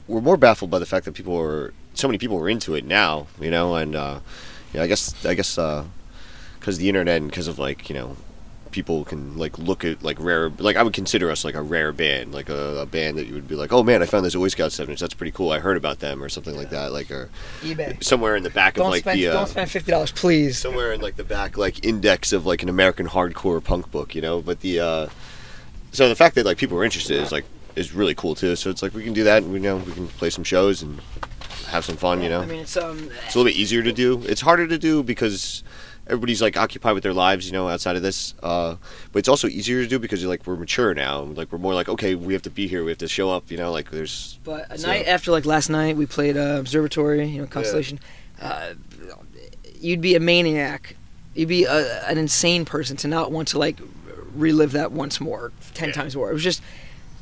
[0.07, 2.86] we're more baffled by the fact that people are so many people are into it
[2.86, 4.19] now, you know, and uh,
[4.73, 5.56] yeah, I guess I guess
[6.60, 8.15] because the internet and because of like you know
[8.71, 11.91] people can like look at like rare like I would consider us like a rare
[11.91, 14.36] band like a, a band that you would be like oh man I found this
[14.36, 16.91] Oi Scout seven inch that's pretty cool I heard about them or something like that
[16.93, 17.30] like or
[17.62, 18.01] eBay.
[18.04, 20.58] somewhere in the back Don't of like spend the uh, don't spend fifty dollars, please.
[20.58, 24.21] somewhere in like the back like index of like an American hardcore punk book, you
[24.21, 24.41] know.
[24.41, 25.08] But the uh
[25.91, 28.56] so the fact that like people are interested is like is really cool too.
[28.56, 30.82] So it's like we can do that and we know we can play some shows
[30.82, 31.01] and
[31.67, 32.41] have some fun, you know.
[32.41, 32.97] I mean, it's um.
[33.26, 34.21] it's a little bit easier to do.
[34.26, 35.63] It's harder to do because
[36.08, 38.34] everybody's like occupied with their lives, you know, outside of this.
[38.43, 38.76] Uh,
[39.12, 41.21] but it's also easier to do because you're like we're mature now.
[41.21, 43.50] Like we're more like okay, we have to be here, we have to show up,
[43.52, 43.71] you know.
[43.71, 47.41] Like there's But a So- night after like last night, we played uh, Observatory, you
[47.41, 48.00] know, Constellation.
[48.41, 48.74] Uh,
[49.80, 50.95] you'd be a maniac.
[51.34, 53.80] You'd be a, an insane person to not want to like
[54.36, 55.95] relive that once more, ten Yeah.
[55.95, 56.30] times more.
[56.30, 56.62] It was just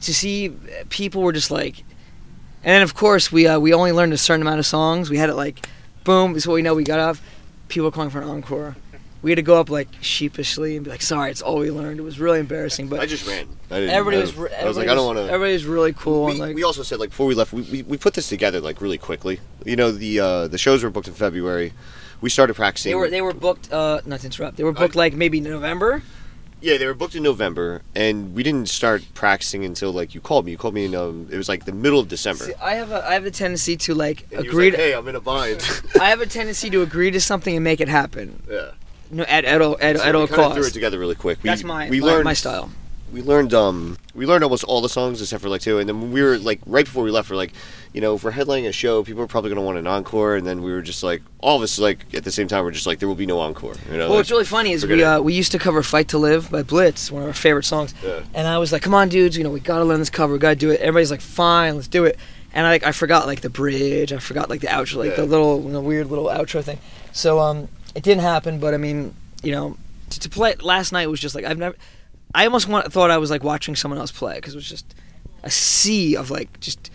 [0.01, 0.49] to see
[0.89, 1.83] people were just like,
[2.63, 5.09] and then of course we uh, we only learned a certain amount of songs.
[5.09, 5.67] We had it like,
[6.03, 6.75] boom, this is what we know.
[6.75, 7.21] We got off.
[7.67, 8.75] People calling for an encore.
[9.21, 11.99] We had to go up like sheepishly and be like, "Sorry, it's all we learned."
[11.99, 13.47] It was really embarrassing, but I just ran.
[13.69, 14.35] I didn't, everybody I, was.
[14.35, 15.23] re- I was like, everybody I don't want to.
[15.25, 16.55] Everybody was really cool we, and like.
[16.55, 18.97] we also said like before we left, we, we, we put this together like really
[18.97, 19.41] quickly.
[19.65, 21.73] You know, the uh, the shows were booked in February.
[22.21, 22.91] We started practicing.
[22.91, 23.71] They were they were booked.
[23.71, 24.55] Uh, not to interrupt.
[24.55, 26.01] They were booked like maybe November.
[26.61, 30.45] Yeah, they were booked in November, and we didn't start practicing until like you called
[30.45, 30.51] me.
[30.51, 32.45] You called me in um, it was like the middle of December.
[32.45, 34.65] See, I have a I have a tendency to like And agree.
[34.71, 35.61] like, to, hey, I'm in a bind.
[35.99, 38.41] I have a tendency to agree to something and make it happen.
[38.49, 38.71] yeah.
[39.11, 41.39] No, at at all at, So at all kinda threw it together really quick.
[41.41, 42.69] We, That's my we my, learned my style.
[43.11, 46.11] we learned um we learned almost all the songs except for like two and then
[46.11, 47.53] we were like right before we left we're like
[47.93, 50.35] you know if we're headlining a show people are probably going to want an encore
[50.35, 52.71] and then we were just like all of us like at the same time we're
[52.71, 54.85] just like there will be no encore you know Well, like, what's really funny is
[54.85, 57.65] we uh, we used to cover "Fight to Live" by Blitz, one of our favorite
[57.65, 57.93] songs.
[58.03, 58.21] Yeah.
[58.33, 60.33] And I was like, "Come on, dudes, you know we gotta learn this cover.
[60.33, 62.17] We gotta do it." Everybody's like, "Fine, let's do it."
[62.53, 64.13] And I I forgot like the bridge.
[64.13, 66.79] I forgot like the outro, like the little you know, weird little outro thing.
[67.11, 68.59] So um, it didn't happen.
[68.59, 69.77] But I mean, you know,
[70.11, 71.75] to, to play last night was just like I've never.
[72.33, 74.93] I almost want, thought I was like watching someone else play because it was just
[75.43, 76.91] a sea of like just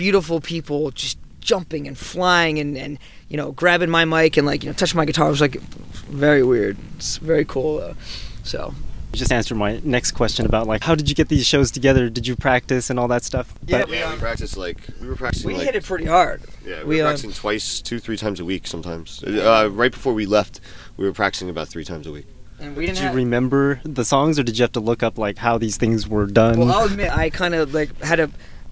[0.00, 4.64] beautiful people just jumping and flying and, and you know grabbing my mic and like
[4.64, 5.26] you know touching my guitar.
[5.26, 5.60] It was like
[6.08, 6.78] very weird.
[6.96, 7.94] It's very cool uh,
[8.42, 8.72] so.
[9.12, 12.08] You just answered my next question about like how did you get these shows together?
[12.08, 13.52] Did you practice and all that stuff?
[13.66, 15.84] Yeah, But- we, yeah we um, practiced like we were practicing we like hit it
[15.84, 16.40] pretty hard.
[16.64, 19.22] Yeah we, we, were um, practicing twice two three times a week sometimes.
[19.22, 20.60] Uh, right before we left
[20.96, 22.26] we were practicing about three times a week.
[22.58, 25.02] And we Did didn't you have, remember the songs, or did you have to look
[25.02, 26.58] up like how these things were done?
[26.58, 28.30] well i'll admit i kind of like had to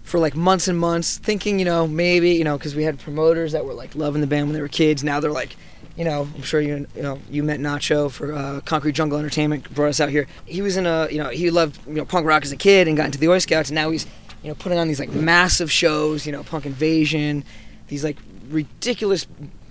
[0.08, 3.52] for like months and months, thinking, you know, maybe, you know, because we had promoters
[3.52, 5.04] that were like loving the band when they were kids.
[5.04, 5.56] Now they're like,
[5.96, 9.72] you know, I'm sure you you know you met Nacho for uh, Concrete Jungle Entertainment,
[9.74, 10.26] brought us out here.
[10.46, 12.88] He was in a, you know, he loved you know punk rock as a kid
[12.88, 14.06] and got into the Oi Scouts, and now he's,
[14.42, 17.44] you know, putting on these like massive shows, you know, Punk Invasion,
[17.88, 18.16] these like
[18.48, 19.26] ridiculous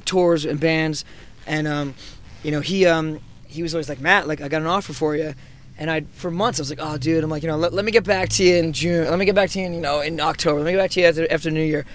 [0.06, 1.04] tours and bands,
[1.46, 1.96] and um,
[2.44, 5.16] you know, he um he was always like Matt, like I got an offer for
[5.16, 5.34] you.
[5.80, 7.86] And I, for months, I was like, "Oh, dude," I'm like, you know, let, let
[7.86, 9.08] me get back to you in June.
[9.10, 10.60] Let me get back to you, in, you know, in October.
[10.60, 11.86] Let me get back to you after, after New Year.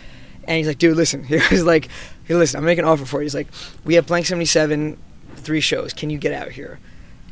[0.45, 1.88] And he's like, "Dude, listen." He was like,
[2.25, 3.49] "Hey, listen, I'm making an offer for you." He's like,
[3.85, 4.97] "We have Blank 77,
[5.37, 5.92] three shows.
[5.92, 6.79] Can you get out here?"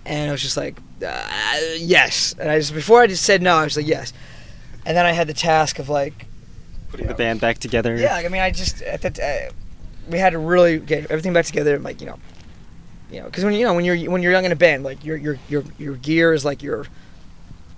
[0.05, 1.23] And I was just like, uh,
[1.79, 4.13] "Yes." And I just before I just said no, I was like, "Yes."
[4.85, 6.27] And then I had the task of like,
[6.91, 7.95] Putting the band back together.
[7.97, 9.53] yeah, I mean, I just at that uh,
[10.09, 12.19] we had to really get everything back together, like you know,
[13.11, 15.05] you know, because when you know when you're when you're young in a band, like
[15.05, 16.87] your your your your gear is like your,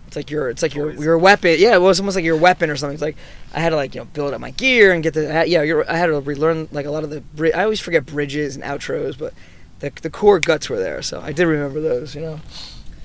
[0.06, 1.56] it's like your it's like your your weapon.
[1.58, 2.94] Yeah, it was almost like your weapon or something.
[2.94, 3.16] It's like
[3.54, 5.62] I had to like you know build up my gear and get the yeah.
[5.62, 7.22] You're, I had to relearn like a lot of the
[7.56, 9.32] I always forget bridges and outros, but
[9.80, 12.14] the the core guts were there, so I did remember those.
[12.14, 12.40] You know.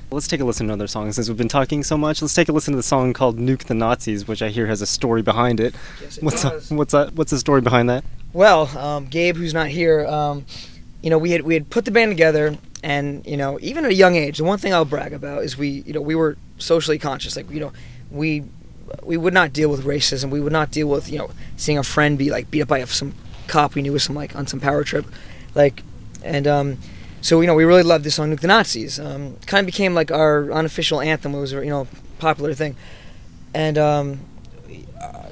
[0.10, 2.22] Let's take a listen to another song since we've been talking so much.
[2.22, 4.82] Let's take a listen to the song called "Nuke the Nazis," which I hear has
[4.82, 5.76] a story behind it.
[6.02, 6.72] Yes, it What's does.
[6.72, 7.14] what's that?
[7.16, 8.06] What's the story behind that?
[8.32, 10.46] Well, um, Gabe, who's not here, um,
[11.02, 13.92] you know, we had we had put the band together, and you know, even at
[13.92, 16.38] a young age, the one thing I'll brag about is we, you know, we were
[16.58, 17.36] socially conscious.
[17.36, 17.74] Like, you know,
[18.12, 18.44] we
[19.04, 20.30] we would not deal with racism.
[20.30, 22.84] We would not deal with you know seeing a friend be like beat up by
[22.86, 23.14] some
[23.48, 25.06] cop we knew was some like on some power trip,
[25.56, 25.84] like,
[26.24, 26.78] and um,
[27.22, 29.94] so you know we really loved this song "Nuke the Nazis." Um, kind of became
[29.94, 31.34] like our unofficial anthem.
[31.36, 31.88] It was you know
[32.20, 32.76] popular thing,
[33.54, 34.20] and um,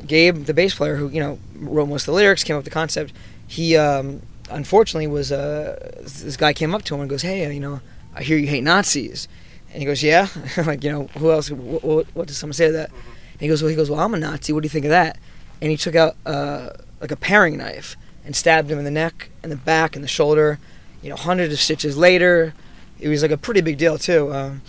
[0.05, 2.65] Gabe, the bass player, who you know wrote most of the lyrics, came up with
[2.65, 3.13] the concept.
[3.47, 7.49] He um, unfortunately was uh, this guy came up to him and goes, "Hey, uh,
[7.49, 7.81] you know,
[8.13, 9.27] I hear you hate Nazis,"
[9.71, 10.27] and he goes, "Yeah,
[10.65, 11.51] like you know, who else?
[11.51, 13.99] What, what, what does someone say to that?" And he goes, "Well, he goes, well,
[13.99, 14.53] I'm a Nazi.
[14.53, 15.17] What do you think of that?"
[15.61, 16.69] And he took out uh,
[17.01, 20.09] like a paring knife and stabbed him in the neck and the back and the
[20.09, 20.59] shoulder.
[21.01, 22.53] You know, hundreds of stitches later,
[22.99, 24.33] it was like a pretty big deal too.
[24.33, 24.61] Um,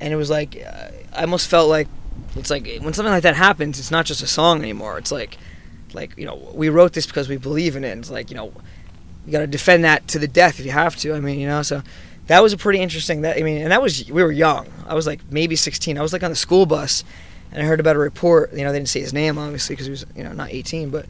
[0.00, 1.88] and it was like uh, I almost felt like
[2.36, 4.98] it's like when something like that happens, it's not just a song anymore.
[4.98, 5.38] It's like
[5.92, 7.96] like you know we wrote this because we believe in it.
[7.98, 8.52] It's like you know
[9.26, 11.14] you got to defend that to the death if you have to.
[11.14, 11.82] I mean you know so
[12.26, 14.66] that was a pretty interesting that I mean and that was we were young.
[14.86, 15.98] I was like maybe 16.
[15.98, 17.04] I was like on the school bus
[17.52, 18.52] and I heard about a report.
[18.52, 20.90] You know they didn't say his name obviously because he was you know not 18,
[20.90, 21.06] but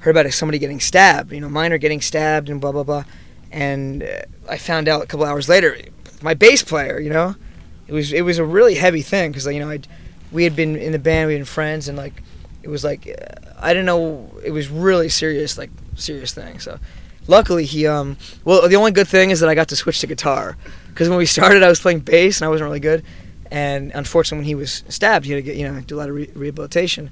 [0.00, 1.32] heard about somebody getting stabbed.
[1.32, 3.04] You know minor getting stabbed and blah blah blah.
[3.50, 5.76] And uh, I found out a couple hours later
[6.22, 6.98] my bass player.
[6.98, 7.36] You know
[7.86, 9.80] it was it was a really heavy thing because you know I
[10.30, 12.22] we had been in the band we had been friends and like
[12.62, 16.78] it was like uh, I didn't know it was really serious like serious thing so
[17.28, 20.08] luckily he um well the only good thing is that I got to switch to
[20.08, 20.56] guitar.
[20.88, 23.04] Because when we started I was playing bass and I wasn't really good.
[23.50, 26.08] And unfortunately when he was stabbed he had to get you know do a lot
[26.08, 27.10] of re- rehabilitation.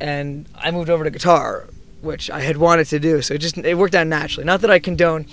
[0.00, 1.66] And I moved over to guitar
[2.00, 3.22] which I had wanted to do.
[3.22, 4.44] So it just it worked out naturally.
[4.44, 5.26] Not that I condone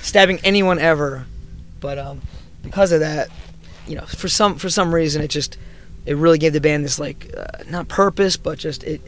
[0.00, 1.26] stabbing anyone ever
[1.80, 2.22] but um
[2.62, 3.28] because of that
[3.86, 5.58] you know for some for some reason it just
[6.06, 9.02] it really gave the band this like uh, not purpose but just it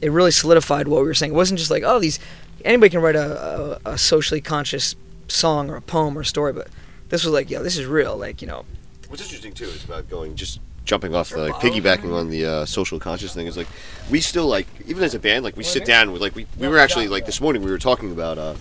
[0.00, 1.32] it really solidified what we were saying.
[1.32, 2.18] It wasn't just like oh these
[2.64, 4.96] anybody can write a, a, a socially conscious
[5.28, 6.68] song or a poem or a story but
[7.08, 8.64] this was like yo this is real like you know.
[9.08, 12.64] What's interesting too is about going just jumping off the like piggybacking on the uh,
[12.66, 13.66] social conscious thing is like
[14.10, 16.68] we still like even as a band like we sit down with like we, we
[16.68, 18.54] were actually like this morning we were talking about uh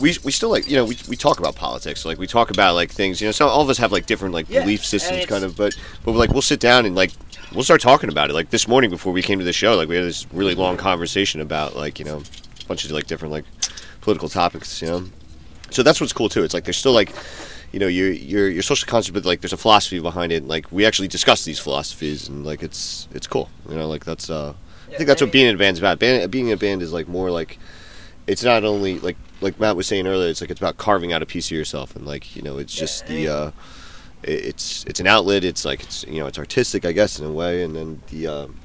[0.00, 2.74] we, we still like you know we, we talk about politics like we talk about
[2.74, 5.44] like things you know some all of us have like different like belief systems kind
[5.44, 7.12] of but but like we'll sit down and like
[7.54, 8.32] we'll start talking about it.
[8.34, 10.76] Like this morning before we came to the show like we had this really long
[10.76, 12.22] conversation about like you know
[12.64, 13.44] a bunch of like different like
[14.00, 15.04] political topics you know?
[15.70, 16.44] So that's what's cool too.
[16.44, 17.12] It's like there's still like
[17.72, 20.36] you know you're you're you're social conscious but like there's a philosophy behind it.
[20.36, 23.50] And like we actually discuss these philosophies and like it's it's cool.
[23.68, 24.54] You know like that's uh
[24.86, 25.98] i think that's what being in a band's about.
[25.98, 27.58] Band, being in a band is like more like
[28.26, 31.22] it's not only like like matt was saying earlier it's like it's about carving out
[31.22, 33.50] a piece of yourself and like you know it's just the uh
[34.22, 35.44] it's it's an outlet.
[35.44, 37.62] It's like it's you know it's artistic i guess in a way.
[37.62, 38.60] And then the um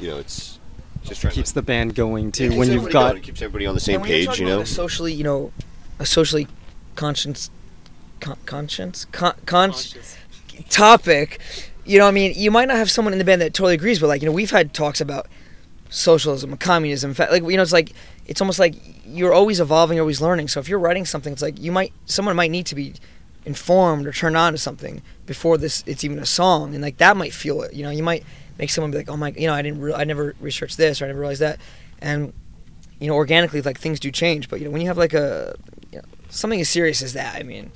[0.00, 0.58] you know it's
[1.04, 3.42] just trying Keeps to, the band going too keeps when you've got going, it keeps
[3.42, 4.62] everybody on the same and you're page you about know?
[4.62, 5.52] a socially you know
[5.98, 6.46] a socially
[6.94, 7.50] conscious
[8.20, 9.72] con- conscience con- con-
[10.68, 11.40] topic
[11.84, 13.98] you know i mean you might not have someone in the band that totally agrees
[13.98, 15.26] but like you know we've had talks about
[15.92, 17.92] socialism communism in like you know it's like
[18.26, 20.48] it's almost like you're always evolving you're always learning.
[20.48, 22.94] So if you're writing something it's like you might someone might need to be
[23.44, 27.16] informed or turned on to something before this it's even a song and like that
[27.16, 27.90] might feel it you know?
[27.90, 28.24] You might
[28.58, 31.00] make someone be like oh my you know i didn't re- i never researched this
[31.00, 31.58] or i never realized that
[32.00, 32.32] and
[32.98, 35.54] you know organically like things do change but you know when you have like a
[35.90, 37.70] you know, something as serious as that i mean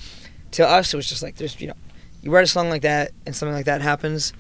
[0.50, 1.74] to us it was just like there's you know
[2.22, 4.32] you write a song like that and something like that happens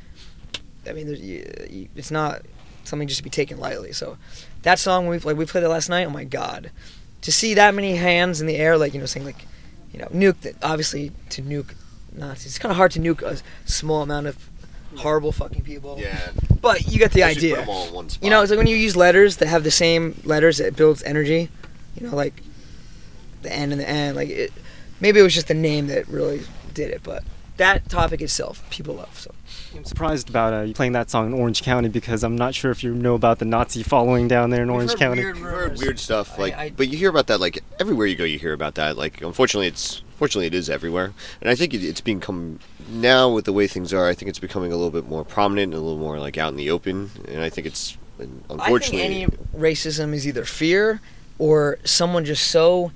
[0.88, 2.42] i mean you, you, it's not
[2.86, 3.92] something just to be taken lightly.
[3.92, 4.16] So
[4.62, 6.06] that song we like we played it last night.
[6.06, 6.70] Oh my god,
[7.22, 9.46] to see that many hands in the air, like you know, saying like,
[9.92, 10.40] you know, nuke.
[10.40, 11.74] That obviously to nuke
[12.12, 12.46] Nazis.
[12.46, 14.50] It's kind of hard to nuke a small amount of
[14.96, 15.96] horrible fucking people.
[15.98, 16.30] Yeah.
[16.60, 17.56] But you get the Let's idea.
[17.56, 18.24] Put them all in one spot.
[18.24, 21.02] You know, it's like when you use letters that have the same letters it builds
[21.04, 21.48] energy.
[21.98, 22.42] You know, like
[23.42, 24.14] the N and the N.
[24.14, 24.52] Like it,
[25.00, 26.42] maybe it was just the name that really
[26.74, 27.22] did it, but
[27.56, 29.18] that topic itself, people love.
[29.18, 29.34] So
[29.74, 32.70] I'm surprised about uh, you playing that song in Orange County because I'm not sure
[32.70, 35.22] if you know about the Nazi following down there in We've Orange heard County.
[35.22, 38.06] weird I've heard weird stuff I- like, I- but you hear about that like everywhere
[38.06, 38.24] you go.
[38.24, 38.96] You hear about that.
[38.98, 42.58] Like, unfortunately, it's fortunately it is everywhere, and I think it, it's become
[42.88, 44.08] now with the way things are.
[44.08, 46.50] I think it's becoming a little bit more prominent and a little more like out
[46.50, 49.26] in the open, and I think it's and I think unfortunately any
[49.56, 51.00] racism is either fear
[51.38, 52.92] or someone just so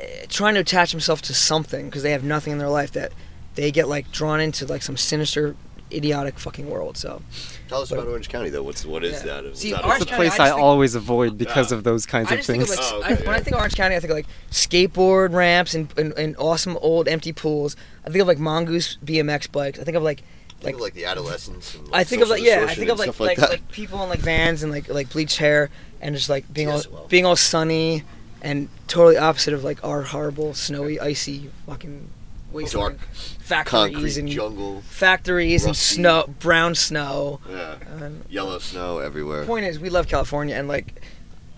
[0.00, 3.12] uh, trying to attach himself to something because they have nothing in their life that
[3.54, 5.56] they get like drawn into like some sinister,
[5.92, 6.96] idiotic fucking world.
[6.96, 7.22] So
[7.68, 8.62] Tell us about Orange County though.
[8.62, 9.40] What's what is Yeah.
[9.40, 9.44] that?
[9.46, 11.70] Is See, that Orange It's a County, place I I, just think- always avoid because
[11.70, 11.78] Yeah.
[11.78, 12.80] of those kinds I of just think of things.
[12.80, 15.32] like Oh, I- okay, when I think of Orange County, I think of like skateboard
[15.32, 17.76] ramps and, and, and awesome old empty pools.
[18.04, 19.78] I think of like mongoose BMX bikes.
[19.78, 20.22] I think of like
[20.60, 21.74] Think like of, like the adolescents.
[21.74, 24.08] And, I think of like yeah, I think of and like like, like people in
[24.08, 25.68] like vans and like like bleached hair
[26.00, 27.06] and just like being all well.
[27.08, 28.04] being all sunny
[28.40, 32.08] and totally opposite of like our horrible snowy icy fucking
[32.52, 34.80] wasteland factories concrete and jungle.
[34.82, 37.40] factories and snow brown snow.
[37.50, 39.44] Yeah, And yellow snow everywhere.
[39.44, 41.00] point is, we love California, and like,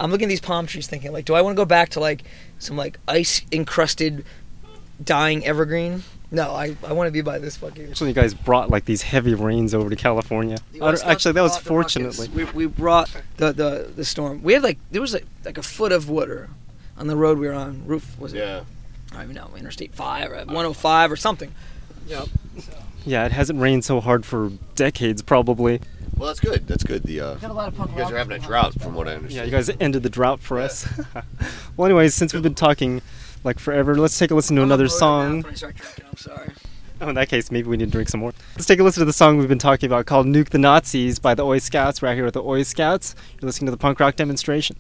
[0.01, 2.01] I'm looking at these palm trees, thinking like, do I want to go back to
[2.01, 2.25] like
[2.59, 4.25] some like ice encrusted,
[5.03, 6.03] dying evergreen?
[6.31, 7.89] No, I, I want to be by this fucking.
[7.89, 10.59] Actually, you guys brought like these heavy rains over to California.
[10.73, 12.29] The I don't- Oi Scouts Actually, that was brought fortunately.
[12.29, 14.43] We, we brought the, the the storm.
[14.43, 16.51] We had like there was like like a foot of water
[16.99, 17.87] on the road we were on.
[17.87, 18.39] Roof was it?
[18.39, 18.61] Yeah.
[19.13, 19.51] I don't even know.
[19.57, 21.53] Interstate five or 105 or something.
[23.05, 25.81] Yeah, it hasn't rained so hard for decades, probably.
[26.17, 26.67] Well, that's good.
[26.67, 27.05] That's good.
[27.05, 29.07] The uh, Got a lot of punk you guys are having a drought, from what
[29.07, 29.37] I understand.
[29.37, 30.87] Yeah, you guys ended the drought for us.
[31.77, 33.03] well, anyways, since we've been talking
[33.45, 35.43] like forever, let's take a listen to another song.
[35.43, 36.51] When I start drinking, I'm sorry.
[37.01, 38.33] Oh, in that case, maybe we need to drink some more.
[38.57, 41.21] Let's take a listen to the song we've been talking about called Nuke the Nazis
[41.21, 42.03] by the Oi Scouts.
[42.03, 43.15] We're out here with the Oi Scouts.
[43.41, 44.77] You're listening to the punk rock demonstration.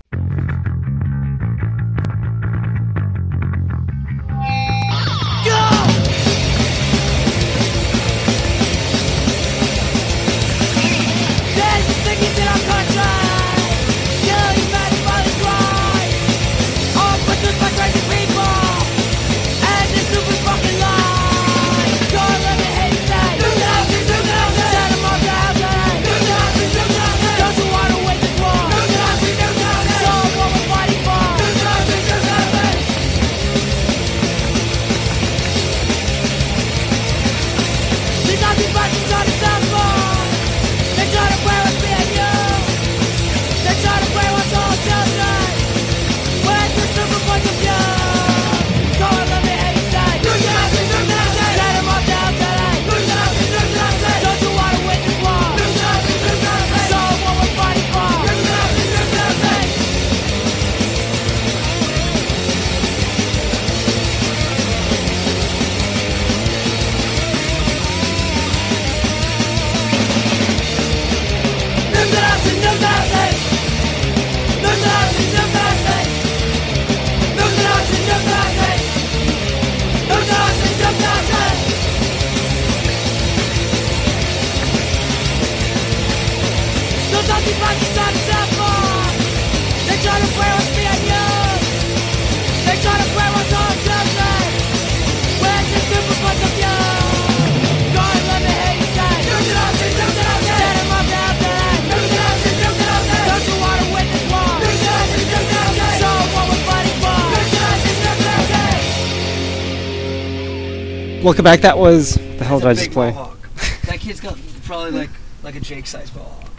[111.28, 111.60] Welcome back.
[111.60, 112.14] That was.
[112.14, 113.10] The hell did I just play?
[113.10, 115.10] that kid's got probably like
[115.42, 116.50] like a Jake size mohawk.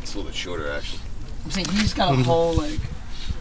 [0.00, 1.00] It's a little bit shorter, actually.
[1.44, 2.22] I'm saying he's got a mm-hmm.
[2.22, 2.78] whole like.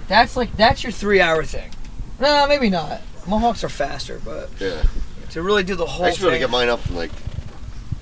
[0.07, 1.69] That's like that's your three hour thing.
[2.19, 3.01] No, maybe not.
[3.27, 4.81] Mohawks are faster, but Yeah.
[5.29, 6.05] to really do the whole thing.
[6.05, 6.47] I used to be able to thing.
[6.47, 7.11] get mine up in like.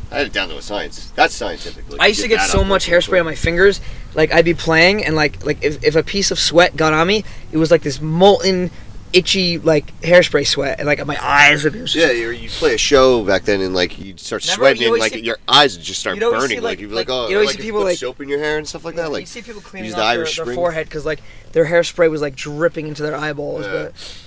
[0.09, 1.11] I had it down to a science.
[1.15, 1.91] That's scientific.
[1.91, 3.81] Like, I used to get so much hairspray on my fingers.
[4.15, 7.07] Like I'd be playing, and like like if, if a piece of sweat got on
[7.07, 8.71] me, it was like this molten,
[9.13, 11.79] itchy like hairspray sweat, and like my eyes would be.
[11.93, 14.93] Yeah, you you play a show back then, and like you'd start Remember, sweating, you
[14.93, 16.63] and like see- your eyes would just start you'd always see, burning.
[16.63, 17.89] like- Like, you'd be like, like, oh, you'd always like see if people, you put
[17.91, 19.11] like- soap in your hair and stuff like that.
[19.11, 20.55] Like you see people cleaning use off the their, Irish their Spring.
[20.55, 21.21] forehead because like
[21.53, 23.65] their hairspray was like dripping into their eyeballs.
[23.65, 23.71] Yeah.
[23.71, 24.17] But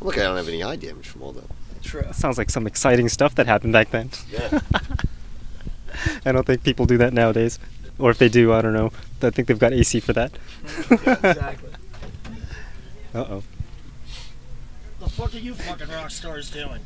[0.00, 1.44] look, I don't have any eye damage from all that.
[1.82, 2.04] true.
[2.12, 4.10] Sounds like some exciting stuff that happened back then.
[4.30, 4.60] Yeah.
[6.24, 7.58] I don't think people do that nowadays.
[7.98, 8.92] Or if they do, I don't know.
[9.20, 10.30] I think they've got AC for that.
[10.90, 11.70] exactly.
[13.14, 13.42] Uh oh.
[15.08, 16.80] What the fuck are you fucking rock stars doing?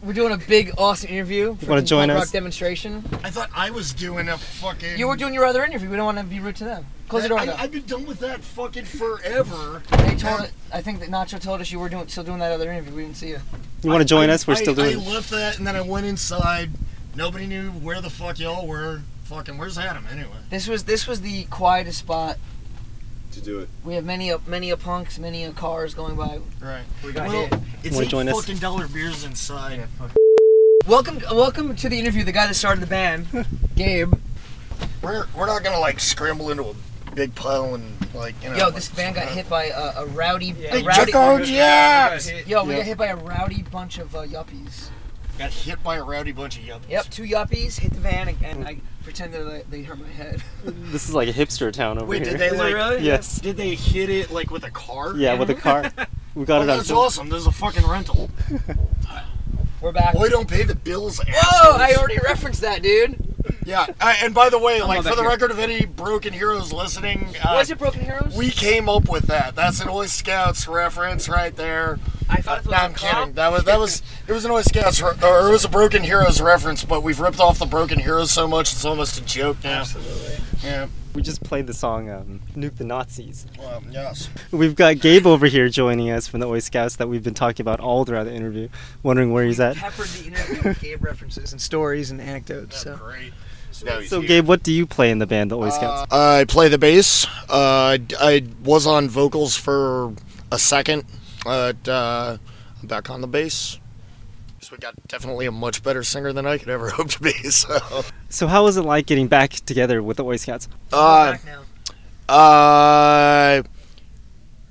[0.00, 1.56] We're doing a big, awesome interview.
[1.56, 2.26] for wanna join punk us?
[2.26, 3.02] Rock demonstration.
[3.24, 4.96] I thought I was doing a fucking.
[4.96, 5.90] You were doing your other interview.
[5.90, 6.86] We don't want to be rude to them.
[7.08, 7.40] Close the door.
[7.40, 7.54] I, though.
[7.54, 9.82] I've been done with that fucking forever.
[9.90, 10.52] They told it.
[10.72, 12.94] I think that Nacho told us you were doing still doing that other interview.
[12.94, 13.40] We didn't see you.
[13.82, 14.46] You want to join I- us?
[14.46, 16.70] We're I- still doing I left that and then I went inside.
[17.16, 19.00] Nobody knew where the fuck y'all were.
[19.24, 20.36] Fucking, where's Adam anyway?
[20.50, 22.36] This was this was the quietest spot.
[23.34, 23.68] To do it.
[23.84, 26.38] We have many a many a punks, many a cars going by.
[26.60, 26.84] Right.
[27.04, 27.54] We got Well, hit.
[27.82, 28.46] it's Wanna eight join us?
[28.60, 29.88] dollar beers inside.
[30.86, 32.22] Welcome, welcome to the interview.
[32.22, 33.26] The guy that started the band,
[33.76, 34.14] Gabe.
[35.02, 36.74] We're we're not gonna like scramble into a
[37.16, 38.56] big pile and like you know.
[38.56, 41.06] Yo, like, this band got hit by a, a rowdy, a They rowdy.
[41.06, 41.40] took our.
[41.40, 42.18] Yo, we Yeah.
[42.76, 44.90] got hit by a rowdy bunch of uh, yuppies.
[45.38, 46.88] Got hit by a rowdy bunch of yuppies.
[46.90, 50.42] Yep, two yuppies hit the van and, and I pretended that they hurt my head.
[50.64, 52.32] This is like a hipster town over Wait, here.
[52.32, 52.74] did they Is like?
[52.74, 53.02] really?
[53.04, 53.38] Yes.
[53.40, 55.14] Did they hit it like with a car?
[55.16, 55.92] Yeah, with a car.
[56.34, 56.98] We got Oh, it on that's film.
[56.98, 57.28] awesome.
[57.28, 58.28] This is a fucking rental.
[59.80, 60.14] We're back.
[60.14, 61.20] Boy, don't pay the bills.
[61.20, 61.76] Whoa!
[61.76, 63.16] I already referenced that, dude.
[63.64, 65.28] Yeah, I, and by the way, like for the here.
[65.28, 68.34] record of any Broken Heroes listening, uh, Was it Broken Heroes?
[68.36, 69.54] we came up with that.
[69.54, 71.98] That's an Oi Scouts reference right there.
[72.28, 73.18] I thought it was No, I'm cop.
[73.18, 73.34] kidding.
[73.34, 76.02] That was that was it was an Oi Scouts re- or it was a Broken
[76.02, 79.56] Heroes reference, but we've ripped off the Broken Heroes so much it's almost a joke
[79.64, 79.80] now.
[79.80, 80.36] Absolutely.
[80.62, 80.86] Yeah.
[81.14, 84.28] We just played the song um, "Nuke the Nazis." Well, yes.
[84.50, 87.62] We've got Gabe over here joining us from the Oi Scouts that we've been talking
[87.62, 88.68] about all throughout the interview.
[89.04, 89.76] Wondering where he's at.
[89.76, 92.82] Peppered the interview with Gabe references and stories and anecdotes.
[92.82, 93.32] That's So great.
[93.82, 94.28] Now he's So, here.
[94.28, 96.12] Gabe, what do you play in the band, the Oi Scouts?
[96.12, 97.26] Uh, I play the bass.
[97.48, 100.12] Uh, I was on vocals for
[100.52, 101.04] a second,
[101.44, 102.36] but uh,
[102.80, 103.78] I'm back on the bass.
[104.60, 107.32] So we got definitely a much better singer than I could ever hope to be.
[107.50, 110.68] So, So, how was it like getting back together with the Oi Scouts?
[110.92, 111.36] uh,
[112.28, 113.62] uh,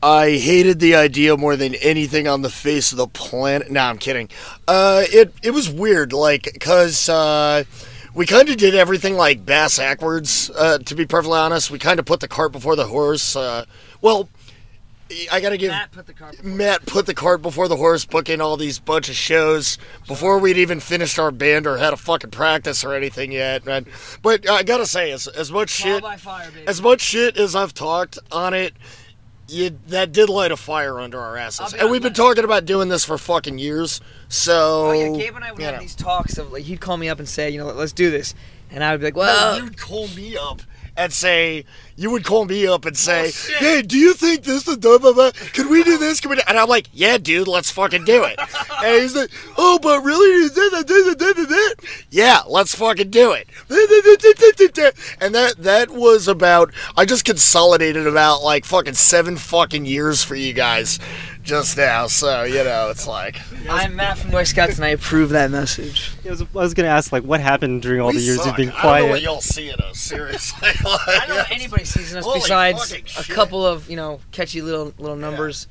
[0.01, 3.71] I hated the idea more than anything on the face of the planet.
[3.71, 4.29] Nah, I'm kidding.
[4.67, 7.63] Uh, it it was weird, like, cause uh,
[8.13, 10.49] we kind of did everything like bass backwards.
[10.49, 13.35] Uh, to be perfectly honest, we kind of put the cart before the horse.
[13.35, 13.65] Uh,
[14.01, 14.29] well,
[15.31, 16.43] I gotta give Matt put.
[16.43, 20.57] Matt put the cart before the horse, booking all these bunch of shows before we'd
[20.57, 23.65] even finished our band or had a fucking practice or anything yet.
[23.65, 23.85] Man.
[24.21, 28.17] But I gotta say, as, as much shit fire, as much shit as I've talked
[28.31, 28.73] on it,
[29.53, 31.73] you, that did light a fire under our asses.
[31.73, 32.21] be And we've been honest.
[32.21, 34.01] talking about doing this for fucking years.
[34.29, 35.81] So Oh yeah, Gabe and I would you have know.
[35.81, 38.33] these talks of like he'd call me up and say, you know, let's do this,
[38.71, 40.61] and I would be like, well, you'd call me up
[40.95, 41.65] and say,
[41.95, 43.57] you would call me up and say, oh, shit.
[43.57, 45.31] hey, do you think this is blah, blah, blah?
[45.53, 46.19] Can we do this?
[46.19, 48.39] Can we do-" And I'm like, yeah, dude, let's fucking do it.
[48.83, 50.49] and he's like, oh, but really?
[52.09, 53.47] Yeah, let's fucking do it.
[55.21, 60.35] And that that was about, I just consolidated about like fucking seven fucking years for
[60.35, 60.99] you guys
[61.43, 62.07] just now.
[62.07, 63.37] So, you know, it's like.
[63.69, 66.11] I'm Matt from Oi Scouts, and I approve that message.
[66.25, 68.47] I was, was going to ask, like, what happened during all we the years suck.
[68.47, 70.69] you've been I don't know what y'all see in us, seriously.
[70.85, 74.61] I don't know if anybody sees us Holy besides a couple of you know catchy
[74.61, 75.67] little little numbers,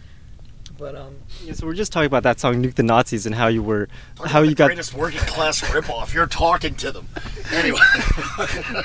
[0.79, 3.49] but um, Yeah, so we're just talking about that song "Nuke the Nazis" and how
[3.49, 6.13] you were, Talking how you the got, greatest working class ripoff.
[6.13, 7.09] You're talking to them.
[7.53, 7.79] Anyway.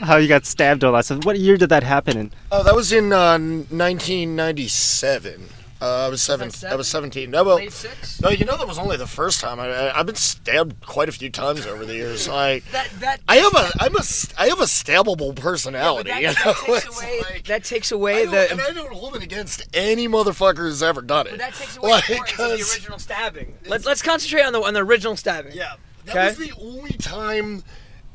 [0.02, 1.26] how you got stabbed all that stuff.
[1.26, 2.32] What year did that happen in?
[2.52, 5.50] oh, that was in uh, 1997.
[5.80, 6.50] Uh, I was seven.
[6.68, 7.30] I was 17.
[7.30, 7.60] No, well,
[8.22, 9.60] no, you know that was only the first time.
[9.60, 12.28] I, I, I've been stabbed quite a few times over the years.
[12.30, 14.02] I, That that I have a, I'm a,
[14.40, 16.10] I have a stabbable personality.
[16.10, 18.64] that, you that takes away like- that takes away don't- and the.
[18.64, 21.32] I don't hold it against any motherfucker who's ever done it.
[21.32, 23.54] But that takes away Like, the importance of the 'cause- original stabbing.
[23.68, 25.52] Let's let's concentrate on the on the original stabbing.
[25.54, 25.74] Yeah,
[26.06, 26.26] that Okay.
[26.28, 27.64] was the only time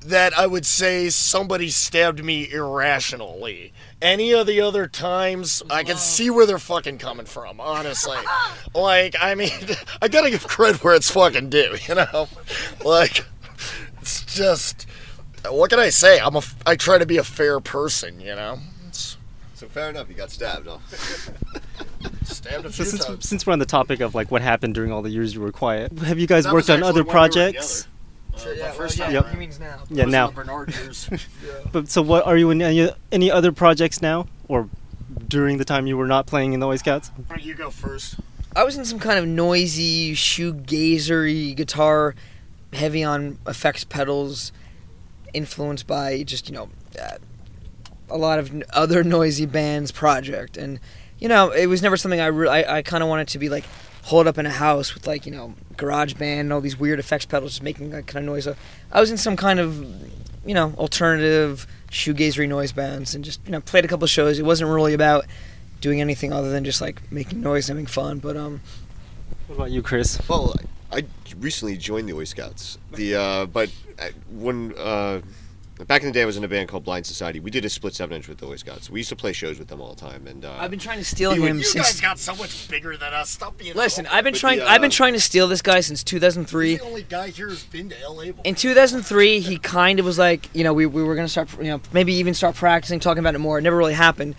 [0.05, 3.73] that I would say somebody stabbed me irrationally.
[4.03, 7.61] Any of the other times, I can see where they're fucking coming from.
[7.61, 8.19] Honestly,
[8.75, 9.53] like I mean,
[10.03, 11.77] I gotta give credit where it's fucking due.
[11.89, 12.29] You know,
[12.85, 13.25] like
[14.01, 14.87] it's just
[15.49, 16.19] what can I say?
[16.19, 18.21] I'm a f- I try to be a fair person.
[18.21, 19.17] You know, it's
[19.55, 20.67] So fair enough, you got stabbed.
[20.69, 20.79] Huh?
[22.25, 23.29] stabbed a So few since, times.
[23.29, 25.53] since we're on the topic of like what happened during all the years you were
[25.53, 27.83] quiet, have you guys That worked on actually other when we were projects?
[27.83, 27.92] together.
[28.35, 29.31] Uh, yeah, my first well, time yeah, Yep.
[29.33, 29.79] he means now.
[29.91, 30.27] Yeah, now.
[30.29, 31.09] the Bernard years.
[31.73, 34.69] But so, what are you in any, any other projects now, or
[35.29, 37.11] during the time you were not playing in the Oi Scouts?
[37.27, 38.17] Why don't you go first?
[38.55, 42.15] I was in some kind of noisy, shoegazery guitar,
[42.73, 44.53] heavy on effects pedals,
[45.33, 46.69] influenced by just you know
[47.01, 47.17] uh,
[48.11, 50.81] a lot of other noisy bands project, and
[51.19, 53.49] you know it was never something I re- I, I kind of wanted to be
[53.49, 53.65] like
[54.03, 56.99] hold up in a house with like you know garage band and all these weird
[56.99, 58.45] effects pedals just making that kind of noise.
[58.45, 58.57] So
[58.91, 59.85] I was in some kind of
[60.45, 64.39] you know alternative shoegazery noise bands, and just you know played a couple shows.
[64.39, 65.27] It wasn't really about
[65.81, 68.19] doing anything other than just like making noise and having fun.
[68.19, 68.61] But um,
[69.47, 70.21] What about you, Chris?
[70.29, 70.55] Well,
[70.91, 71.05] I I
[71.39, 72.79] recently joined the Oi Scouts.
[72.93, 75.21] The uh, but uh, when uh,
[75.87, 77.41] back in the day, I was in a band called Blind Society.
[77.41, 78.91] We did a split seven inch with the Oi Scouts.
[78.91, 80.27] We used to play shows with them all the time.
[80.27, 81.87] And uh, I've been trying to steal You- him You since.
[81.87, 83.31] guys got so much bigger than us.
[83.31, 83.75] Stop being.
[83.75, 84.07] Listen.
[84.07, 84.59] I've been But trying.
[84.59, 86.71] the, I've been uh, trying to steal this guy since 2003.
[86.71, 88.25] He's the only guy here who's been to LA.
[88.25, 88.43] Before.
[88.45, 91.49] in 2003 he kind of was like you know we, we were going to start
[91.59, 94.35] you know maybe even start practicing talking about it more it never really happened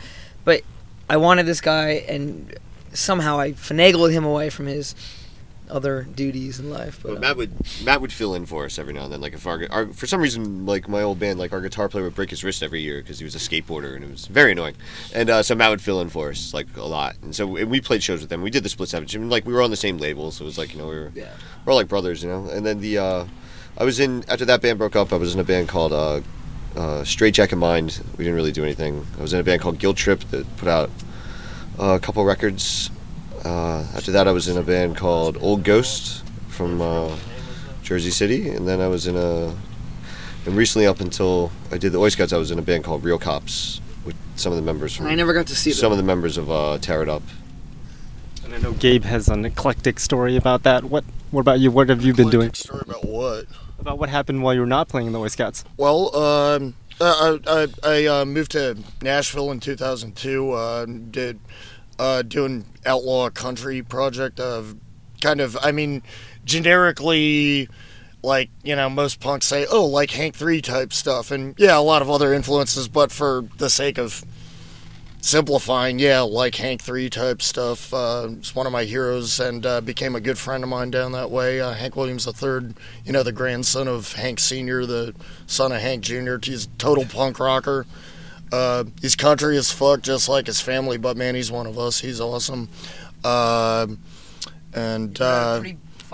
[0.45, 0.61] but
[1.09, 2.53] i wanted this guy and
[2.93, 4.95] somehow i finagled him away from his
[5.69, 7.51] other duties in life but, uh, Matt would
[7.83, 9.21] Matt would fill in for us every now and then.
[9.21, 12.03] Like if our, our for some reason like my old band, like our guitar player
[12.03, 14.51] would break his wrist every year because he was a skateboarder and it was very
[14.51, 14.75] annoying.
[15.13, 17.15] And uh, so Matt would fill in for us like a lot.
[17.21, 18.41] And so and we played shows with them.
[18.41, 19.07] We did the split seven.
[19.13, 20.95] And, like we were on the same label, so it was like you know we
[20.95, 21.29] were Yeah.
[21.65, 22.47] we're all like brothers, you know.
[22.49, 23.25] And then the uh,
[23.77, 25.11] I was in after that band broke up.
[25.13, 26.21] I was in a band called uh,
[26.75, 28.03] uh, Straight Jacket Mind.
[28.17, 29.05] We didn't really do anything.
[29.17, 30.89] I was in a band called Guilt Trip that put out
[31.79, 32.89] uh, a couple records.
[33.43, 37.15] Uh, after that, I was in a band called Old Ghost from uh,
[37.81, 39.53] Jersey City, and then I was in a.
[40.45, 43.03] And recently, up until I did the Oi Scouts, I was in a band called
[43.03, 45.91] Real Cops with some of the members from i never got to see some them
[45.93, 47.23] of the members of uh, Tear It Up.
[48.43, 50.85] And I know Gabe has an eclectic story about that.
[50.85, 51.71] What What about you?
[51.71, 52.47] What have you been doing?
[52.47, 53.45] Eclectic Story about what?
[53.79, 55.65] About what happened while you were not playing in the Oi Scouts?
[55.77, 60.51] Well, um, I, I, I uh, moved to Nashville in 2002.
[60.51, 61.39] Uh, did
[61.99, 64.75] uh, doing outlaw country project of
[65.21, 65.57] kind of.
[65.61, 66.03] I mean,
[66.45, 67.69] generically,
[68.21, 71.81] like you know, most punks say, "Oh, like Hank Three type stuff," and yeah, a
[71.81, 72.87] lot of other influences.
[72.87, 74.23] But for the sake of
[75.23, 77.93] simplifying, yeah, like Hank Three type stuff.
[77.93, 81.13] Uh, it's one of my heroes and uh, became a good friend of mine down
[81.13, 81.61] that way.
[81.61, 82.73] Uh, Hank Williams III,
[83.05, 85.15] you know, the grandson of Hank Senior, the
[85.47, 86.35] son of Hank Jr.
[86.43, 87.85] He's a total punk rocker.
[88.53, 90.97] Uh, he's country as fuck, just like his family.
[90.97, 91.99] But man, he's one of us.
[91.99, 92.69] He's awesome.
[93.23, 93.87] Uh,
[94.73, 95.63] and uh,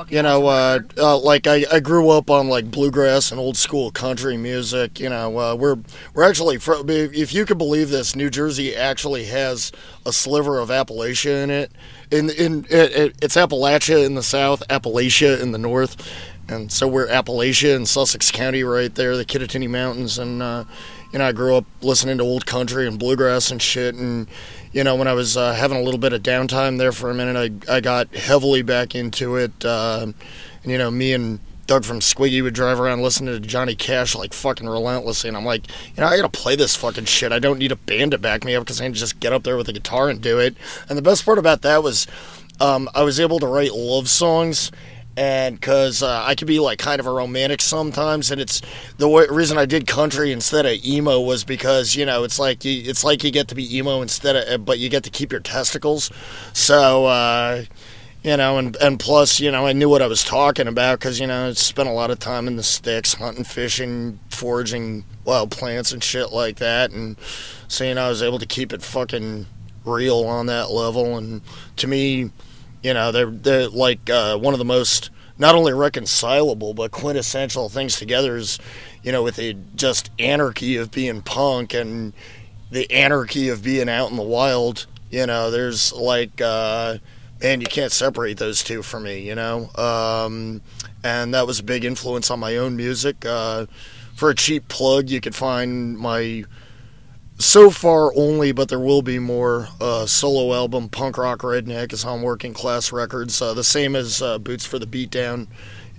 [0.08, 3.92] you know, uh, uh, like I, I grew up on like bluegrass and old school
[3.92, 5.02] country music.
[5.02, 5.78] You know, uh, we're
[6.14, 9.74] we're actually fr- if you could believe this, New Jersey actually has
[10.06, 11.74] a sliver of Appalachia in it.
[12.10, 16.10] In in it, it, it's Appalachia in the south, Appalachia in the north,
[16.48, 20.64] and so we're Appalachia in Sussex County right there, the Kittatinny Mountains, and uh,
[21.12, 24.28] you know I grew up listening to old country and bluegrass and shit, and
[24.72, 27.14] you know when I was uh, having a little bit of downtime there for a
[27.14, 30.08] minute, I I got heavily back into it, uh,
[30.64, 31.40] and you know me and
[31.70, 35.46] Doug from Squiggy would drive around listening to Johnny Cash like fucking relentlessly, and I'm
[35.46, 37.32] like, you know, I gotta play this fucking shit.
[37.32, 39.44] I don't need a band to back me up because I can just get up
[39.44, 40.58] there with a guitar and do it.
[40.90, 42.08] And the best part about that was,
[42.60, 44.72] um, I was able to write love songs.
[45.20, 48.62] And because uh, I could be like kind of a romantic sometimes, and it's
[49.00, 52.90] the reason I did country instead of emo was because you know it's like you,
[52.90, 55.42] it's like you get to be emo instead of, but you get to keep your
[55.42, 56.10] testicles.
[56.54, 57.66] So uh,
[58.24, 61.20] you know, and and plus, you know, I knew what I was talking about because
[61.20, 65.52] you know I spent a lot of time in the sticks, hunting, fishing, foraging wild
[65.52, 67.18] plants and shit like that, and
[67.68, 69.48] so you know I was able to keep it fucking
[69.84, 71.18] real on that level.
[71.18, 71.42] And
[71.76, 72.32] to me,
[72.84, 77.70] you know, they're they're like uh, one of the most not only reconcilable but quintessential
[77.70, 78.60] things together is,
[79.04, 82.14] you know, with the just anarchy of being punk and
[82.72, 84.86] the anarchy of being out in the wild.
[85.10, 86.42] You know, there's like.
[86.42, 86.98] Uh,
[87.42, 89.70] and you can't separate those two for me, you know.
[89.76, 90.62] Um,
[91.04, 93.26] and that was a big influence on my own music.
[93.26, 93.66] Uh,
[94.16, 96.44] for a cheap plug, you could find my
[97.40, 100.90] so far only, but there will be more uh, solo album.
[100.90, 104.78] Punk Rock Redneck is on Working Class Records, uh, the same as uh, Boots for
[104.78, 105.48] the Beatdown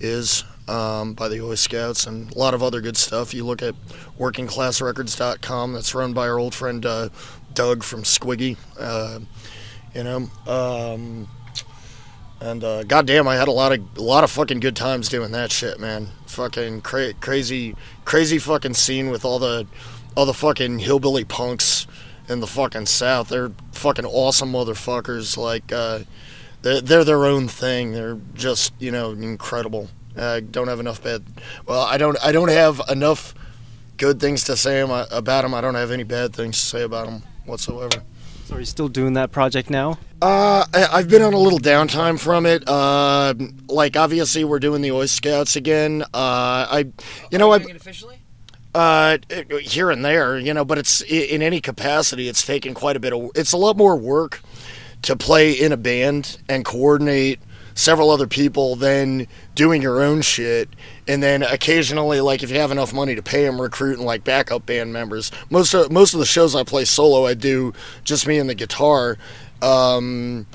[0.01, 3.34] is um, by the Oi Scouts, and a lot of other good stuff.
[3.34, 3.74] You look at
[4.18, 5.72] WorkingClassRecords.com.
[5.72, 7.09] That's run by our old friend uh,
[7.55, 8.57] Doug from Squiggy.
[8.78, 9.20] Uh,
[9.95, 10.30] you know.
[10.47, 11.28] Um,
[12.41, 15.32] and uh, goddamn, I had a lot of a lot of fucking good times doing
[15.32, 16.09] that shit, man.
[16.26, 17.76] Fucking cra- crazy,
[18.07, 19.66] crazy fucking scene with all the
[20.20, 21.86] all the fucking hillbilly punks
[22.28, 23.30] in the fucking south.
[23.30, 25.38] They're fucking awesome motherfuckers.
[25.38, 26.00] Like uh,
[26.60, 27.92] they're they're their own thing.
[27.92, 29.88] They're just you know incredible.
[30.18, 31.22] I don't have enough bad.
[31.64, 33.34] Well, I don't I don't have enough
[33.96, 35.54] good things to say about them.
[35.54, 38.02] I don't have any bad things to say about them whatsoever.
[38.44, 39.98] So are you still doing that project now?
[40.20, 42.68] Uh, I, I've been on a little downtime from it.
[42.68, 43.32] Uh,
[43.68, 46.02] like obviously we're doing the Oi Scouts again.
[46.02, 46.92] Uh, I,
[47.30, 48.19] you know, I, officially
[48.74, 49.18] uh,
[49.62, 53.12] here and there, you know, but it's in any capacity, it's taken quite a bit
[53.12, 53.30] of.
[53.34, 54.40] It's a lot more work
[55.02, 57.40] to play in a band and coordinate
[57.74, 60.68] several other people, than doing your own shit,
[61.08, 64.66] and then occasionally, like if you have enough money to pay them, recruiting like backup
[64.66, 65.30] band members.
[65.48, 67.72] Most of most of the shows I play solo, I do
[68.04, 69.16] just me and the guitar.
[69.62, 70.46] Um,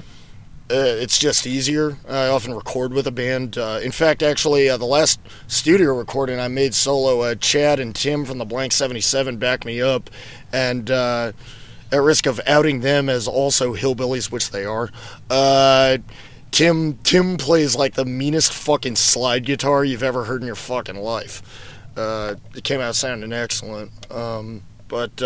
[0.71, 1.95] uh, it's just easier.
[2.09, 3.55] I often record with a band.
[3.55, 7.93] Uh, in fact, actually, uh, the last studio recording I made solo, uh, Chad and
[7.93, 10.09] Tim from the Blanks 77 backed me up.
[10.51, 11.33] And uh,
[11.91, 14.89] at risk of outing them as also hillbillies, which they are,
[15.29, 15.99] uh,
[16.49, 20.95] Tim Tim plays like the meanest fucking slide guitar you've ever heard in your fucking
[20.95, 21.43] life.
[21.95, 23.91] It came out sounding excellent.
[24.11, 25.21] Um, but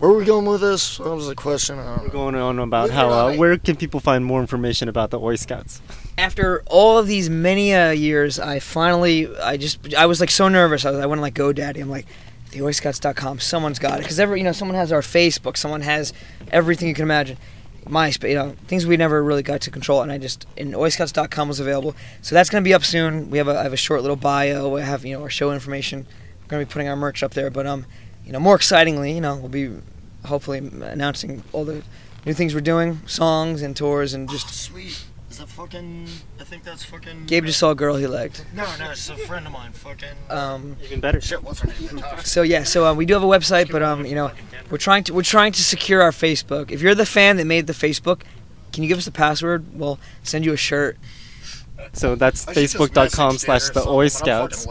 [0.00, 0.98] where are we going with this?
[0.98, 1.78] What was the question?
[1.78, 2.04] I don't.
[2.04, 5.20] We're going on about Where how uh, where can people find more information about the
[5.20, 5.80] Oi Scouts?
[6.20, 10.48] after all of these many uh, years, I finally, I just, I was like so
[10.48, 10.84] nervous.
[10.84, 11.80] I, was, I went on like GoDaddy.
[11.80, 12.06] I'm like,
[12.50, 13.40] theoiscouts.com.
[13.40, 15.56] Someone's got it because every, you know, someone has our Facebook.
[15.56, 16.12] Someone has
[16.52, 17.38] everything you can imagine.
[17.86, 20.02] MySpace, you know, things we never really got to control.
[20.02, 21.96] And I just, and oiscouts.com was available.
[22.20, 23.30] So that's going to be up soon.
[23.30, 24.68] We have a, I have a short little bio.
[24.68, 26.06] We have, you know, our show information.
[26.42, 27.50] We're going to be putting our merch up there.
[27.50, 27.86] But, um,
[28.24, 29.70] you know, more excitingly, you know, we'll be
[30.24, 31.82] hopefully announcing all the
[32.26, 35.04] new things we're doing, songs and tours, and just Sweet.
[35.30, 36.08] Is that fucking?
[36.40, 37.26] I think that's fucking.
[37.26, 38.44] Gabe just saw a girl he liked.
[38.52, 39.70] No, no, it's a friend of mine.
[39.70, 40.08] Fucking.
[40.28, 41.20] Um, Even better.
[41.20, 42.04] Shit, what's her name?
[42.24, 44.32] so yeah, so uh, we do have a website, but um, you know,
[44.70, 46.72] we're trying to we're trying to secure our Facebook.
[46.72, 48.22] If you're the fan that made the Facebook,
[48.72, 49.66] can you give us the password?
[49.72, 50.98] We'll send you a shirt.
[51.92, 54.66] So that's facebook.com slash the Oi Scouts.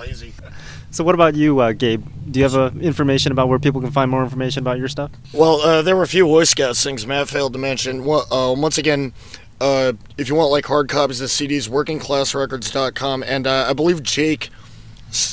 [0.89, 0.95] Lazy.
[0.95, 2.05] So what about you, uh, Gabe?
[2.31, 5.11] Do you have uh, information about where people can find more information about your stuff?
[5.33, 8.05] Well, uh, there were a few Oi Scouts things Matt failed to mention.
[8.05, 9.13] Well, uh, once again,
[9.61, 14.49] uh, if you want like hard copies of CDs, workingclassrecords.com, and uh, I believe Jake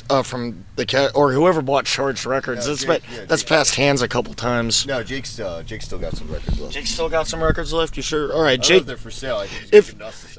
[0.08, 2.66] uh, from the cat or whoever bought Charged Records.
[2.66, 3.48] No, that's Jake, pa- yeah, that's Jake.
[3.50, 4.86] passed hands a couple times.
[4.86, 6.72] No, Jake's uh, Jake's still got some records left.
[6.74, 7.96] Jake still got some records left.
[7.96, 8.32] You sure?
[8.32, 8.80] All right, I don't know Jake.
[8.80, 9.36] if they're for sale.
[9.36, 9.98] I think he's If-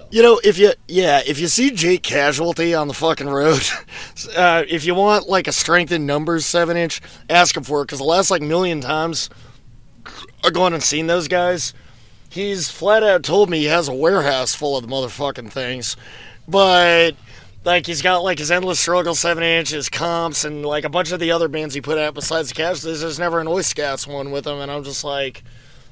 [0.09, 3.61] You know, if you yeah, if you see Jake Casualty on the fucking road,
[4.35, 7.85] uh, if you want like a strength in numbers seven inch, ask him for it
[7.85, 9.29] because the last like million times
[10.45, 11.73] I've gone and seen those guys.
[12.29, 15.97] He's flat out told me he has a warehouse full of the motherfucking things,
[16.47, 17.15] but
[17.65, 21.11] like he's got like his endless struggle seven inch, his comps, and like a bunch
[21.11, 23.01] of the other bands he put out besides the Casualties.
[23.01, 25.43] There's never an Oi Scouts one with him, and I'm just like,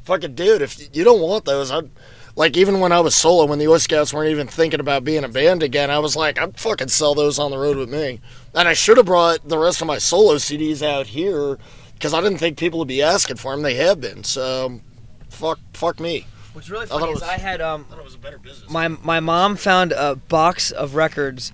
[0.03, 1.89] fucking dude, if you don't want those, I'd
[2.35, 5.23] like even when I was solo, when the Oi Scouts weren't even thinking about being
[5.23, 8.19] a band again, I was like, I'd fucking sell those on the road with me.
[8.53, 11.57] And I should have brought the rest of my solo CDs out here
[11.93, 13.61] because I didn't think people would be asking for them.
[13.61, 14.81] They have been, so
[15.29, 16.27] fuck, fuck me.
[16.53, 18.69] What's really funny is was- I had um, I thought it was a better business.
[18.69, 21.51] my my mom found a box of records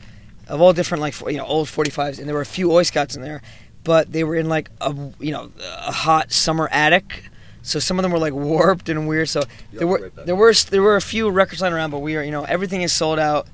[0.48, 3.16] of all different like you know old 45s, and there were a few Oi Scouts
[3.16, 3.42] in there,
[3.84, 7.24] but they were in like a you know a hot summer attic.
[7.64, 9.30] So some of them were like warped and weird.
[9.30, 12.16] So there were right there were there were a few records lying around, but we
[12.16, 13.48] are you know everything is sold out.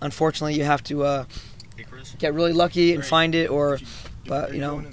[0.00, 1.24] Unfortunately, you have to uh,
[2.18, 3.78] get really lucky and find it, or
[4.26, 4.84] but you know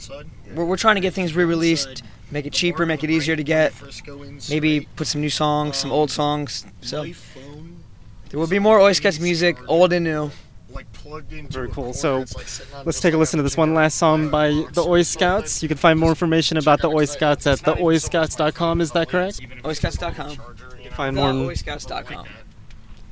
[0.55, 2.01] we're, we're trying to get things re-released,
[2.31, 3.73] make it cheaper, make it easier to get.
[4.49, 6.65] Maybe put some new songs, some old songs.
[6.81, 7.05] So
[8.29, 10.31] there will be more Oi Scouts music, old and new.
[11.49, 11.93] Very cool.
[11.93, 12.25] So,
[12.83, 15.61] Let's take a listen to this one last song by the Oi Scouts.
[15.61, 18.81] You can find more information about the Oi Scouts at theoiscouts.com.
[18.81, 19.39] Is that correct?
[19.63, 20.37] OiScouts.com.
[20.91, 21.31] Find more.
[21.31, 22.25] TheOiScouts.com.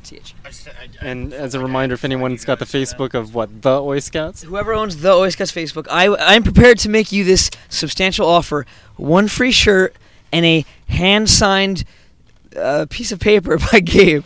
[0.03, 0.35] TH.
[1.01, 4.73] And as a reminder, if anyone's got the Facebook of what the Oi Scouts, Whoever
[4.73, 8.65] owns the Oi Scouts Facebook, I I'm prepared to make you this substantial offer:
[8.95, 9.95] one free shirt
[10.31, 11.85] and a hand signed
[12.57, 14.25] uh, piece of paper by Gabe.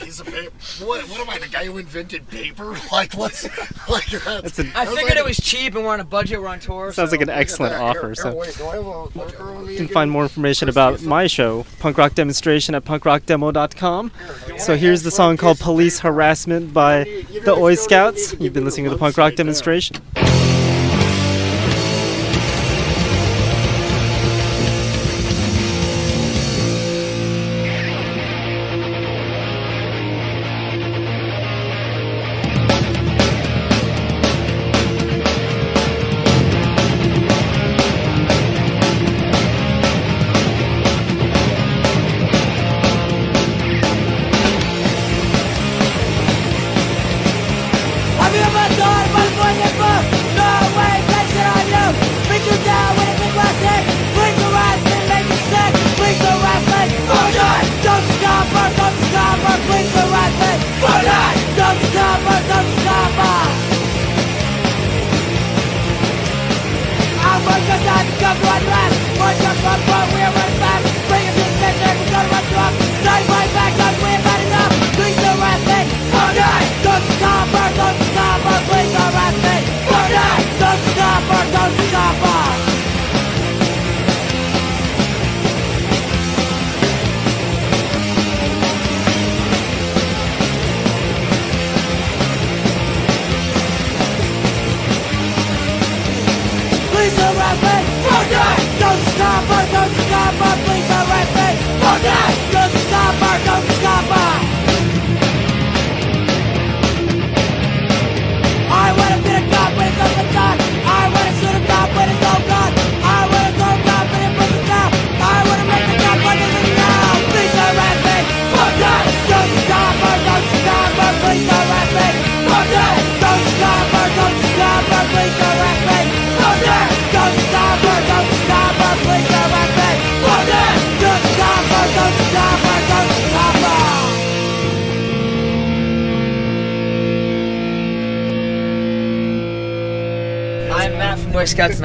[0.00, 0.50] Piece of paper.
[0.84, 1.02] What?
[1.08, 2.76] What am I, the guy who invented paper?
[2.92, 3.44] Like what's
[3.88, 4.40] like that?
[4.42, 6.40] that's an, I figured it was cheap, and we're on a budget.
[6.40, 6.92] We're on tour.
[6.92, 8.06] sounds like an excellent Here, offer.
[8.08, 8.34] here, So.
[8.34, 11.26] wait, do I have a marker on me You can find more information about my
[11.26, 14.10] show, Punk Rock Demonstration, at punkrockdemo.com.
[14.58, 17.04] So here's the song called Police Harassment by
[17.44, 18.34] the Oi Scouts.
[18.40, 19.96] You've been listening to the Punk Rock Demonstration.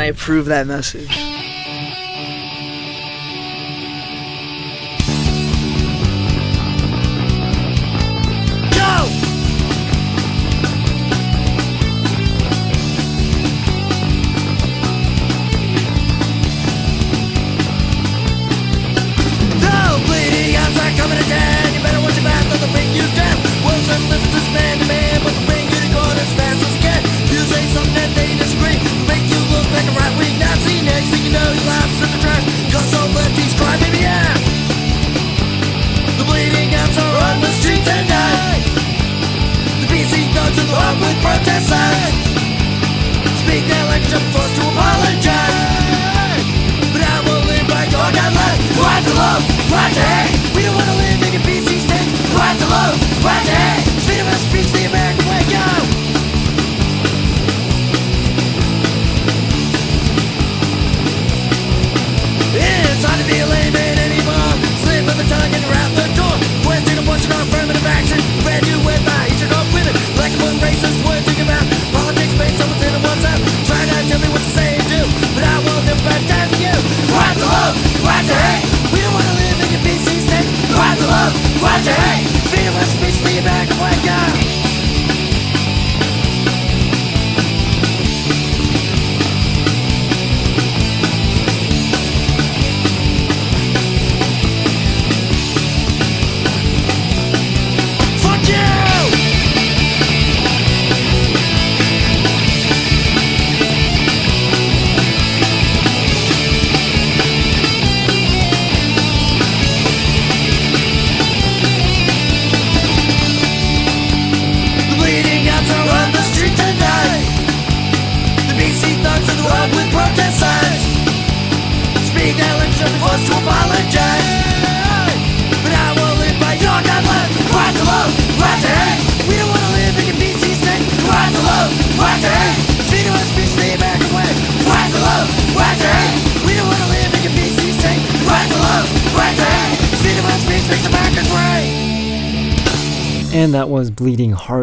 [0.04, 1.33] I approve that message.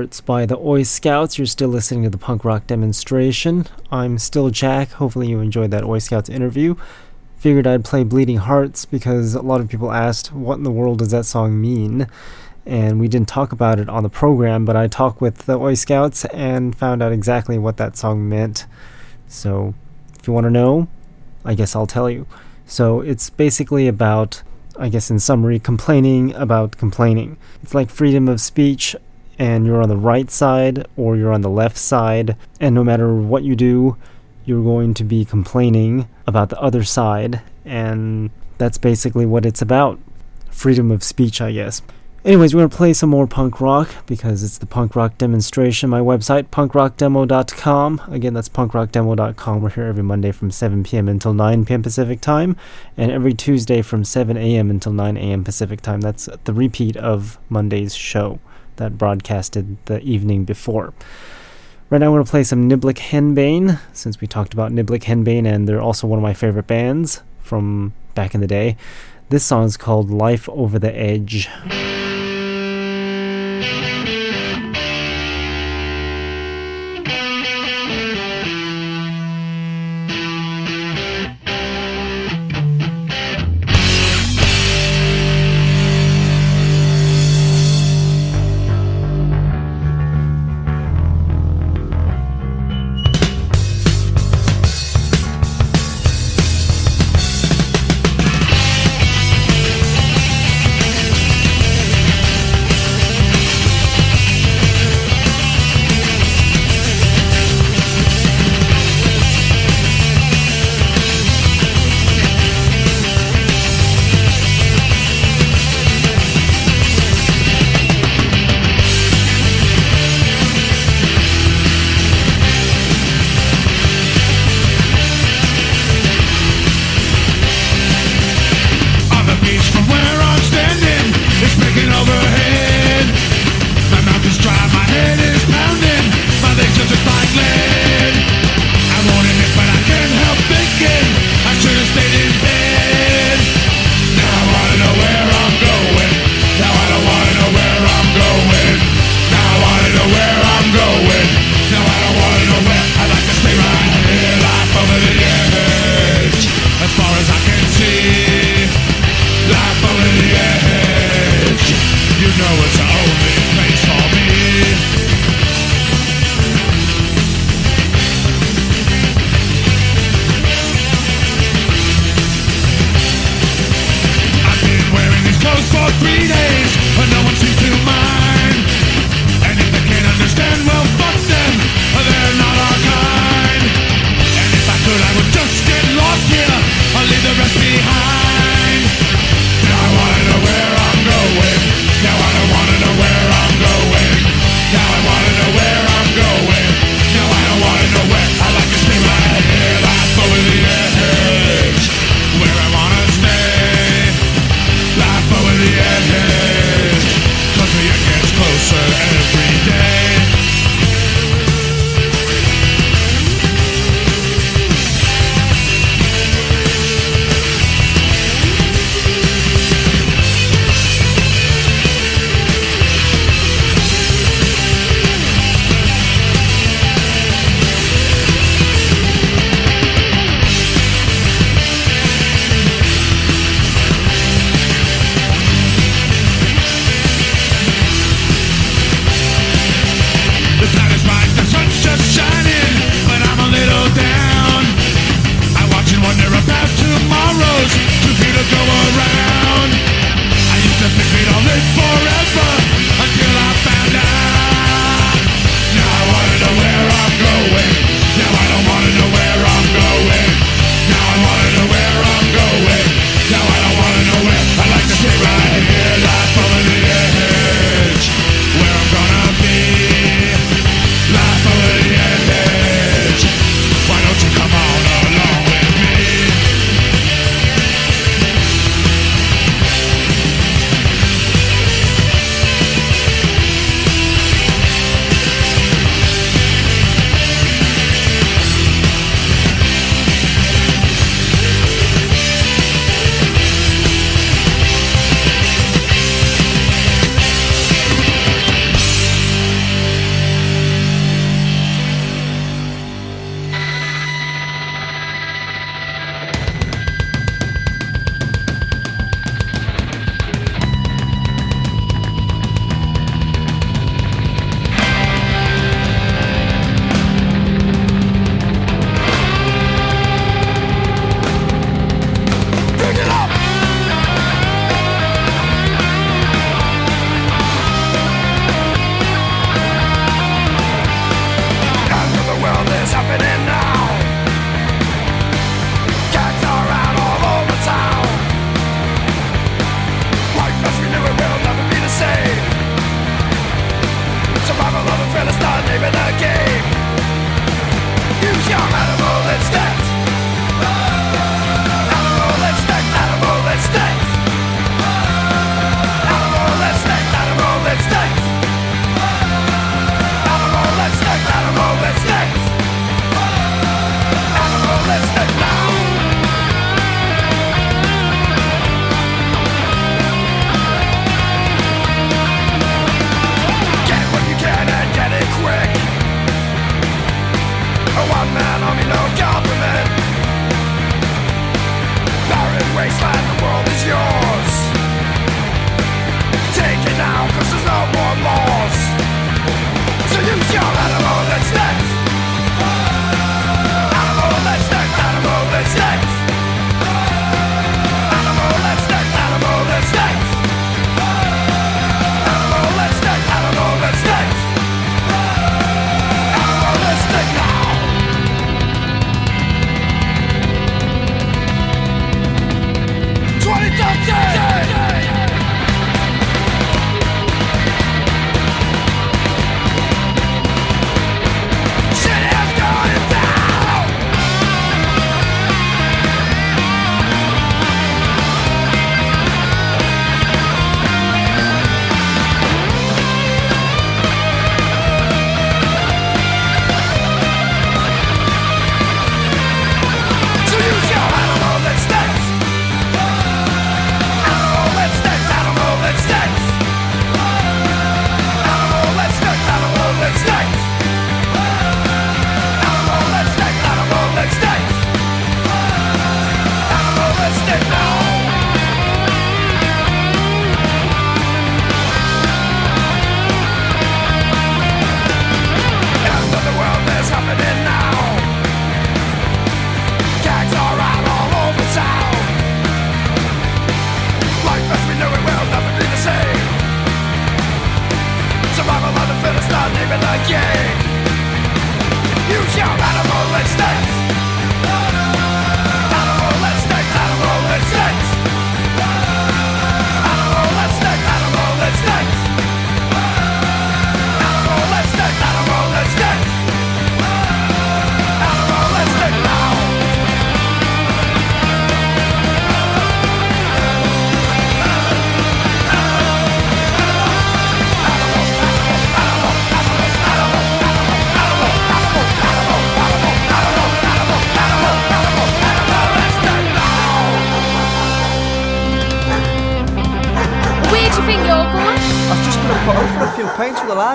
[0.00, 1.36] Hearts by the Oi Scouts.
[1.36, 3.66] You're still listening to the punk rock demonstration.
[3.92, 4.92] I'm still Jack.
[4.92, 6.74] Hopefully, you enjoyed that Oi Scouts interview.
[7.36, 11.00] Figured I'd play Bleeding Hearts because a lot of people asked, What in the world
[11.00, 12.06] does that song mean?
[12.64, 15.74] And we didn't talk about it on the program, but I talked with the Oi
[15.74, 18.64] Scouts and found out exactly what that song meant.
[19.28, 19.74] So,
[20.18, 20.88] if you want to know,
[21.44, 22.26] I guess I'll tell you.
[22.64, 24.42] So, it's basically about
[24.78, 27.36] I guess in summary, complaining about complaining.
[27.62, 28.96] It's like freedom of speech,
[29.40, 33.14] and you're on the right side or you're on the left side, and no matter
[33.14, 33.96] what you do,
[34.44, 39.98] you're going to be complaining about the other side, and that's basically what it's about.
[40.50, 41.80] Freedom of speech, I guess.
[42.22, 45.88] Anyways, we're going to play some more punk rock because it's the punk rock demonstration.
[45.88, 48.02] My website, punkrockdemo.com.
[48.10, 49.62] Again, that's punkrockdemo.com.
[49.62, 51.08] We're here every Monday from 7 p.m.
[51.08, 51.82] until 9 p.m.
[51.82, 52.56] Pacific time,
[52.94, 54.68] and every Tuesday from 7 a.m.
[54.68, 55.44] until 9 a.m.
[55.44, 56.02] Pacific time.
[56.02, 58.38] That's the repeat of Monday's show
[58.80, 60.92] that broadcasted the evening before.
[61.90, 65.46] Right now, I'm going to play some Niblick Henbane, since we talked about Niblick Henbane,
[65.46, 68.76] and they're also one of my favorite bands from back in the day.
[69.28, 71.48] This song is called Life Over the Edge.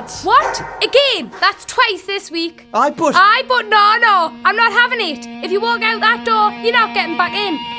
[0.06, 0.60] Pints with the lads.
[0.60, 0.84] What?
[0.84, 1.32] Again?
[1.40, 2.68] That's twice this week.
[2.74, 5.26] I but I but no, no, I'm not having it.
[5.44, 7.75] If you walk out that door, you're not getting back in.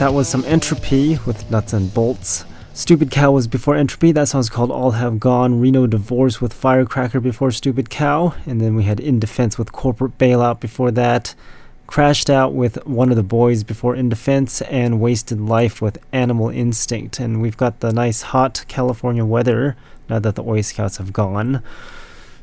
[0.00, 2.46] That was some Entropy with Nuts and Bolts.
[2.72, 4.12] Stupid Cow was before Entropy.
[4.12, 5.60] That song's called All Have Gone.
[5.60, 8.34] Reno Divorce with Firecracker before Stupid Cow.
[8.46, 11.34] And then we had In Defense with Corporate Bailout before that.
[11.86, 14.62] Crashed Out with One of the Boys before In Defense.
[14.62, 17.20] And Wasted Life with Animal Instinct.
[17.20, 19.76] And we've got the nice hot California weather
[20.08, 21.62] now that the Oi Scouts have gone.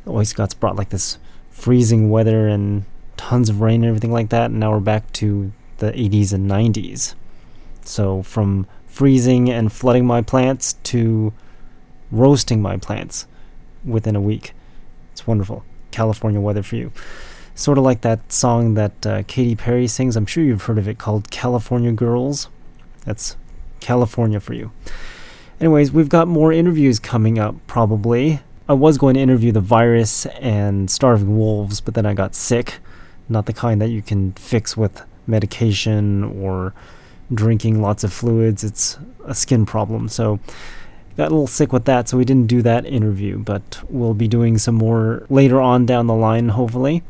[0.05, 1.17] The Oi Scouts brought like this
[1.49, 2.85] freezing weather and
[3.17, 4.51] tons of rain and everything like that.
[4.51, 7.15] And now we're back to the 80s and 90s.
[7.87, 11.33] So from freezing and flooding my plants to
[12.11, 13.27] roasting my plants
[13.85, 14.53] within a week.
[15.11, 15.63] It's wonderful.
[15.91, 16.91] California weather for you.
[17.55, 20.15] Sort of like that song that uh, Katy Perry sings.
[20.15, 22.49] I'm sure you've heard of it called California Girls.
[23.05, 23.35] That's
[23.79, 24.71] California for you.
[25.59, 28.41] Anyways, we've got more interviews coming up probably.
[28.69, 32.79] I was going to interview the virus and starving wolves, but then I got sick.
[33.29, 36.73] Not the kind that you can fix with medication or
[37.33, 38.63] drinking lots of fluids.
[38.63, 40.09] It's a skin problem.
[40.09, 40.39] So
[41.17, 44.27] got a little sick with that, so we didn't do that interview, but we'll be
[44.27, 47.03] doing some more later on down the line, hopefully.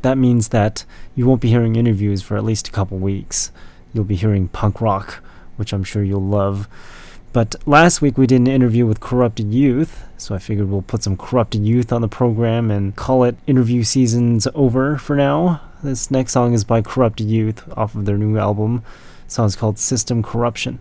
[0.00, 0.84] That means that
[1.14, 3.52] you won't be hearing interviews for at least a couple weeks.
[3.92, 5.22] You'll be hearing punk rock,
[5.56, 6.66] which I'm sure you'll love.
[7.32, 11.02] But last week we did an interview with Corrupted Youth, so I figured we'll put
[11.02, 15.60] some Corrupted Youth on the program and call it interview seasons over for now.
[15.82, 18.82] This next song is by Corrupted Youth off of their new album.
[19.32, 20.78] Song's called System Corruption.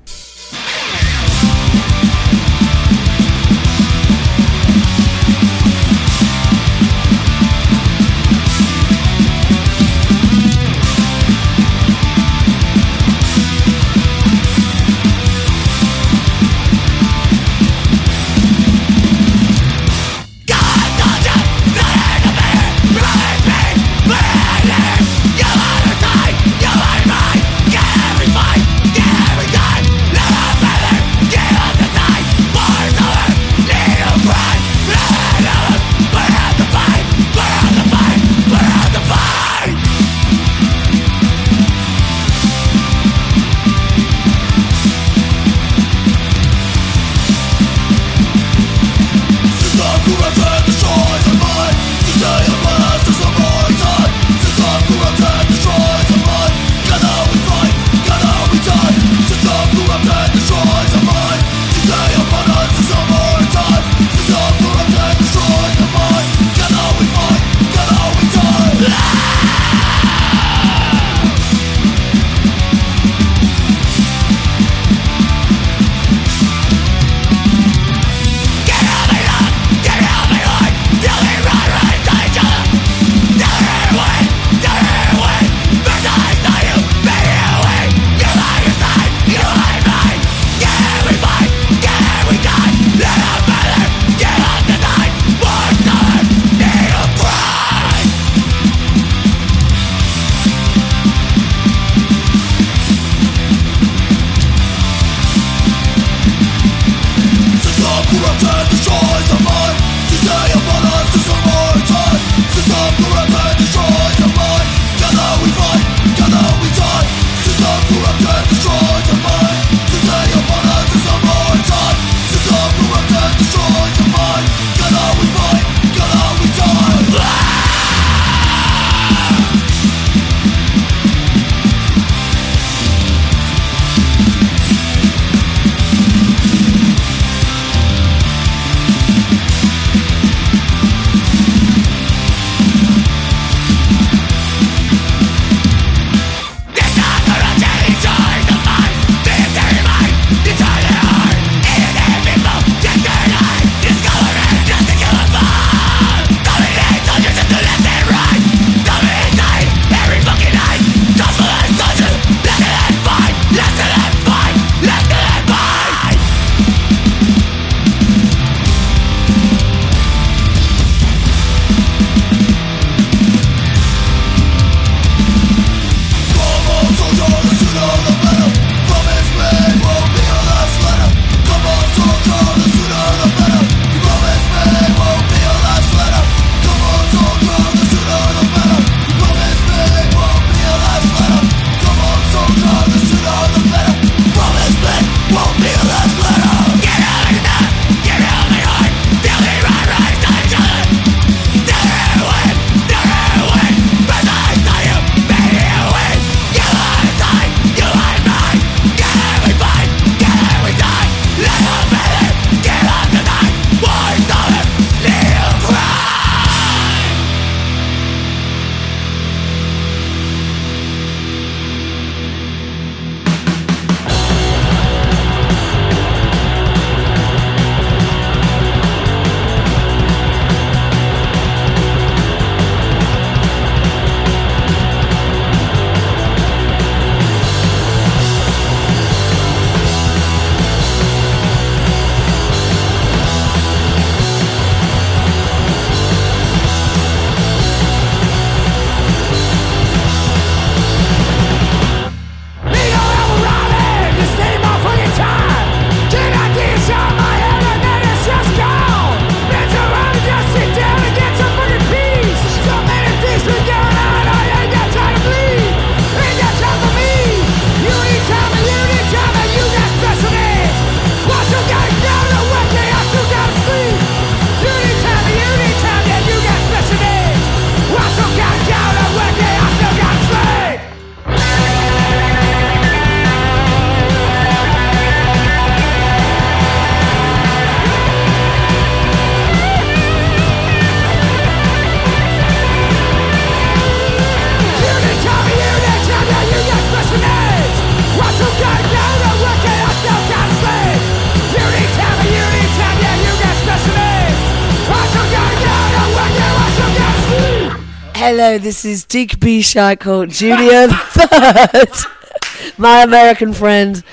[308.57, 309.05] This is
[309.39, 309.61] B.
[309.61, 314.03] Shackle, Junior the Third, my American friend,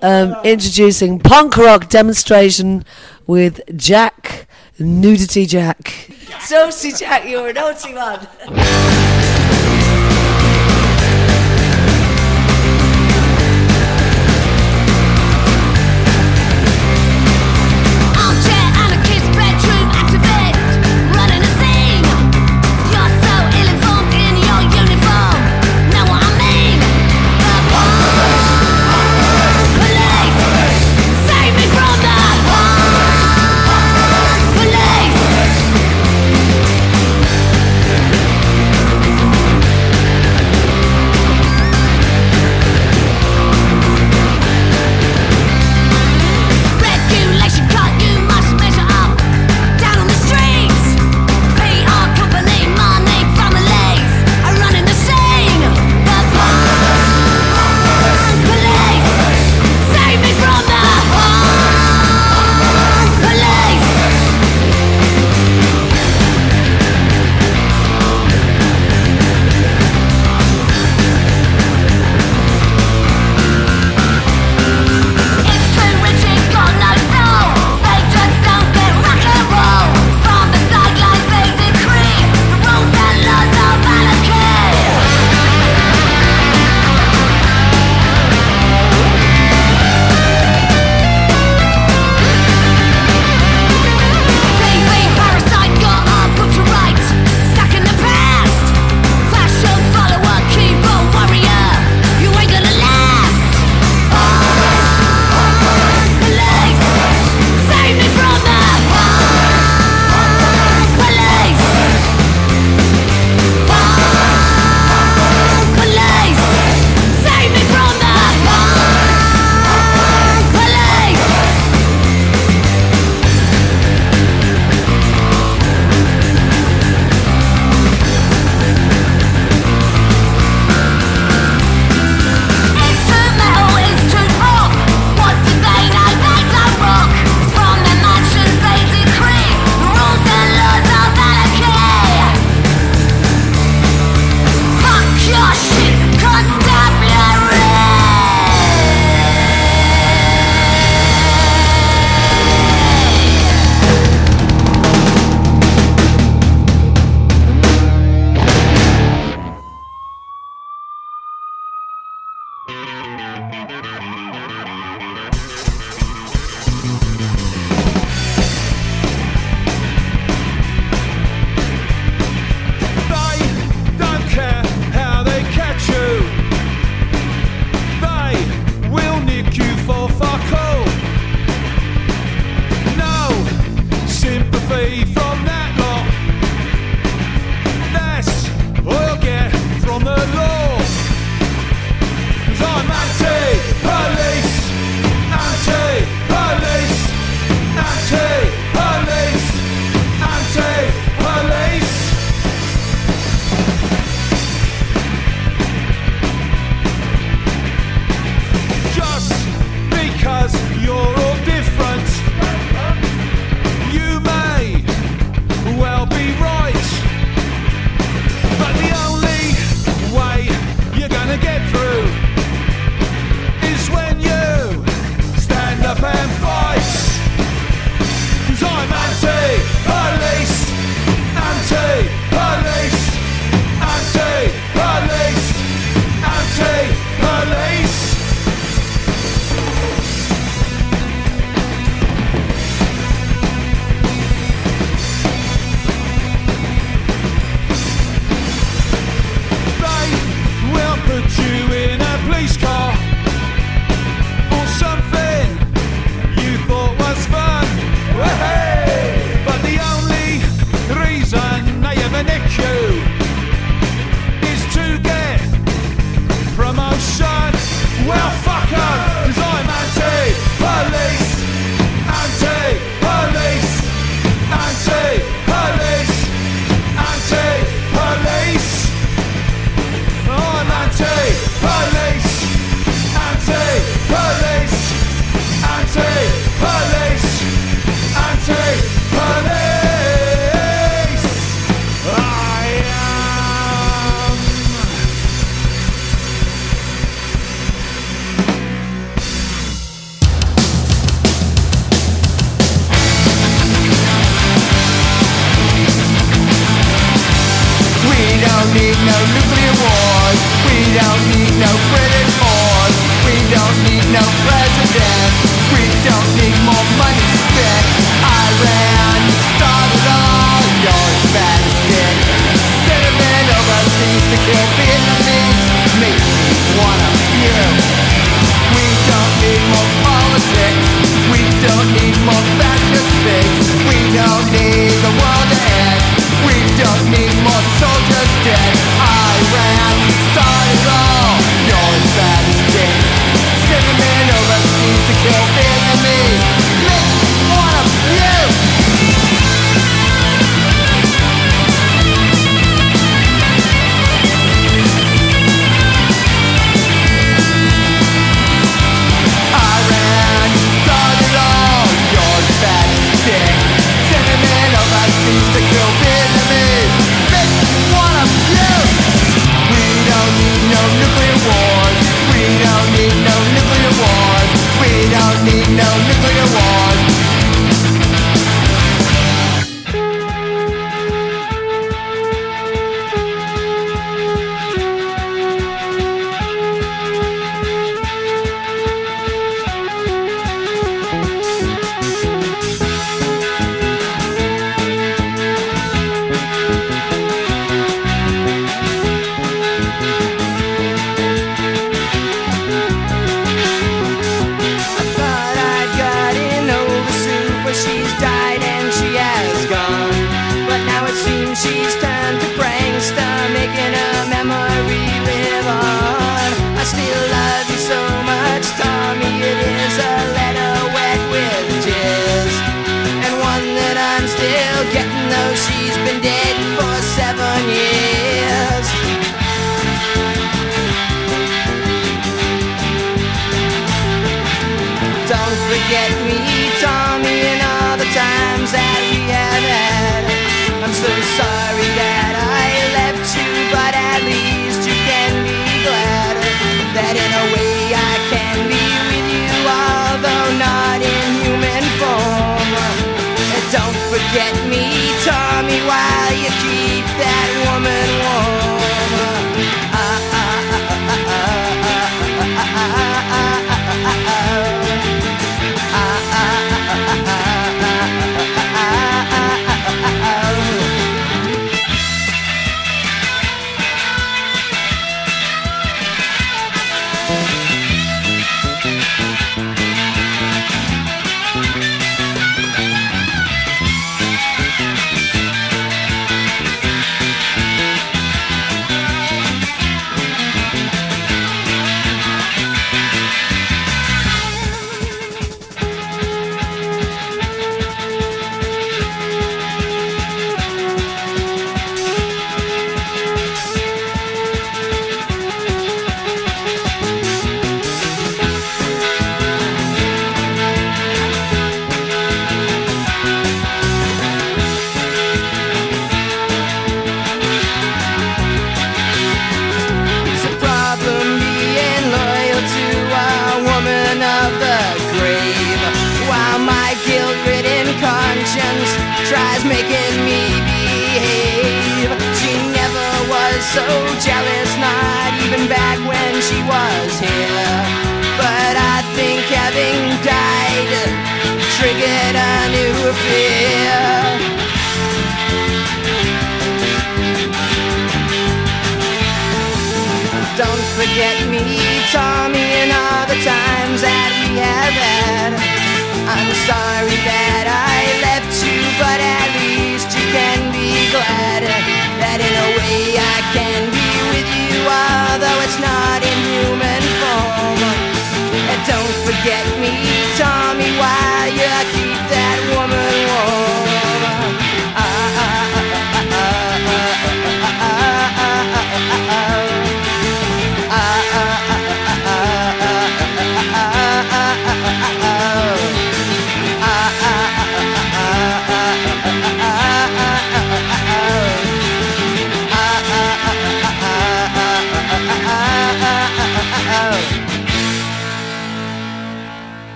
[0.00, 2.84] um, introducing punk rock demonstration
[3.26, 4.46] with Jack,
[4.78, 6.10] Nudity Jack.
[6.38, 8.20] Saucy Jack, you're a naughty one.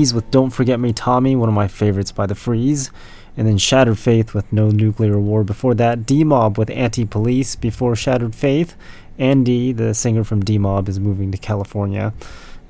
[0.00, 2.90] Freeze with Don't Forget Me Tommy, one of my favorites by The Freeze.
[3.36, 5.44] and then Shattered Faith with No Nuclear War.
[5.44, 7.54] Before that, D Mob with Anti Police.
[7.54, 8.76] Before Shattered Faith,
[9.18, 12.14] Andy, the singer from D Mob, is moving to California.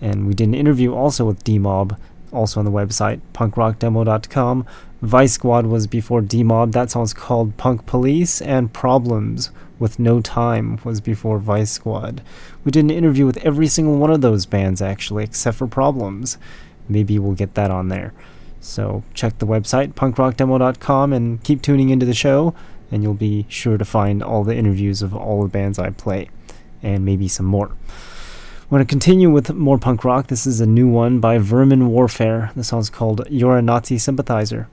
[0.01, 1.97] And we did an interview also with D Mob,
[2.32, 4.66] also on the website, punkrockdemo.com.
[5.01, 6.73] Vice Squad was before D Mob.
[6.73, 8.43] That song's called Punk Police.
[8.43, 12.23] And Problems with No Time was before Vice Squad.
[12.65, 16.36] We did an interview with every single one of those bands, actually, except for Problems.
[16.89, 18.12] Maybe we'll get that on there.
[18.61, 22.55] So check the website, punkrockdemo.com, and keep tuning into the show,
[22.90, 26.28] and you'll be sure to find all the interviews of all the bands I play,
[26.82, 27.69] and maybe some more.
[27.70, 30.28] I'm going to continue with more punk rock.
[30.28, 32.52] This is a new one by Vermin Warfare.
[32.55, 34.69] The song's called You're a Nazi Sympathizer.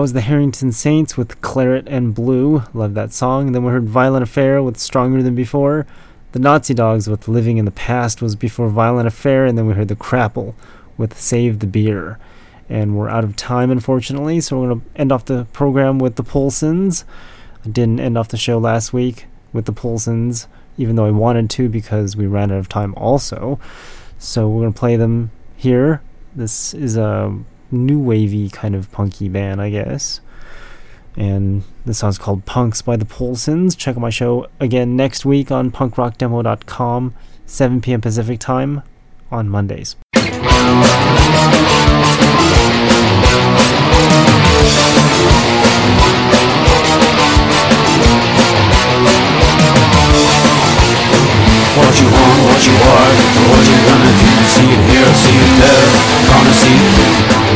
[0.00, 2.62] Was the Harrington Saints with Claret and Blue.
[2.72, 3.52] Love that song.
[3.52, 5.86] Then we heard Violent Affair with Stronger Than Before.
[6.32, 9.44] The Nazi Dogs with Living in the Past was before Violent Affair.
[9.44, 10.54] And then we heard The Crapple
[10.96, 12.18] with Save the Beer.
[12.68, 16.16] And we're out of time, unfortunately, so we're going to end off the program with
[16.16, 17.04] the Polsons.
[17.64, 20.46] I didn't end off the show last week with the Polsons,
[20.78, 23.60] even though I wanted to because we ran out of time also.
[24.18, 26.00] So we're going to play them here.
[26.34, 27.38] This is a
[27.70, 30.20] new wavy kind of punky band, I guess.
[31.16, 33.76] And the song's called Punks by the Polsons.
[33.76, 37.14] Check out my show again next week on punkrockdemo.com,
[37.46, 38.00] 7 p.m.
[38.00, 38.82] Pacific time
[39.30, 39.96] on Mondays.
[51.70, 53.10] What you want, what you are,
[53.46, 54.30] what you gonna do.
[54.42, 55.86] See it here, see it there,
[56.26, 56.98] gonna see it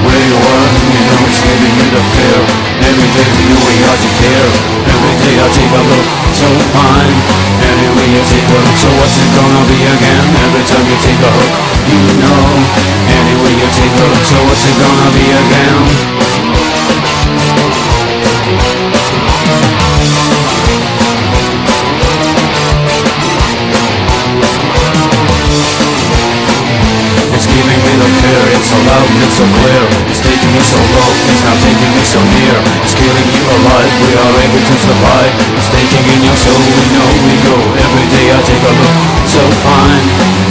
[0.06, 2.38] Where you are, you know it's giving you the fear.
[2.78, 4.50] Every day for you we ought to care.
[4.86, 7.18] Every day I take a look, so fine.
[7.58, 10.24] Anyway you take a look, so what's it gonna be again?
[10.46, 11.54] Every time you take a hook,
[11.90, 12.46] you know.
[13.18, 15.26] Anyway you take a look, so what's it gonna be
[34.64, 35.32] to survive.
[35.60, 37.56] It's taking in your soul, we know we go.
[37.84, 38.96] Every day I take a look,
[39.28, 40.06] so fine.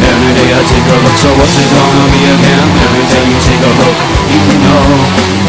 [0.06, 2.68] Every day I take a look, so what's it gonna be again?
[2.86, 3.98] Every time you take a look,
[4.30, 4.86] you know.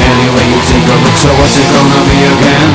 [0.00, 2.70] Anyway you take a look, so what's it gonna be again?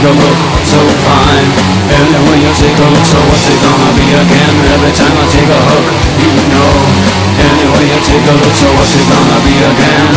[0.00, 1.50] Take a look, so fine.
[1.92, 4.54] Anyway you take a look, so what's it gonna be again?
[4.72, 6.72] Every time I take a hook, you know.
[7.36, 10.08] Anyway you take a look, so what's it gonna be again?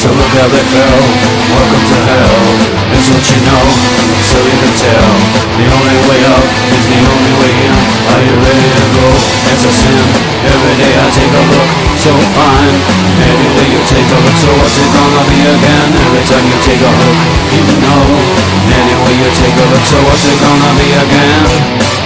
[0.00, 1.00] So look how they fell,
[1.52, 2.40] welcome to hell
[2.96, 3.64] It's what you know,
[4.24, 6.44] so you can tell The only way up
[6.76, 7.74] is the only way in.
[8.10, 9.06] Are you ready to go?
[9.50, 10.06] It's a sin.
[10.46, 11.68] Every day I take a look,
[11.98, 12.76] so fine.
[13.20, 15.88] Anyway you take a look, so what's it gonna be again?
[16.06, 17.18] Every time you take a look,
[17.54, 18.02] you know.
[18.70, 21.99] Anyway you take a look, so what's it gonna be again?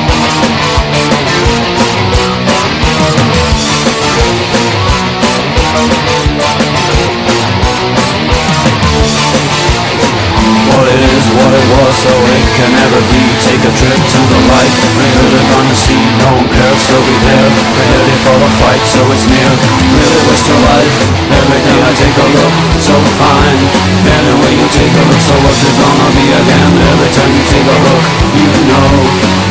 [11.74, 13.18] It it was, so it can never be.
[13.42, 15.98] Take a trip to the light, we're really gonna see.
[16.22, 17.50] No one so be there.
[17.74, 19.50] We're headed for the fight, so it's near.
[19.82, 20.94] Really waste your life.
[21.34, 23.58] Every day I take a look, so fine.
[24.06, 26.70] Anyway, you take a look, so what's it gonna be again?
[26.94, 28.04] Every time you take a look,
[28.38, 28.90] you know.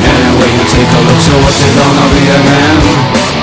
[0.08, 3.43] Anyway, you take a look, so what's it gonna be again?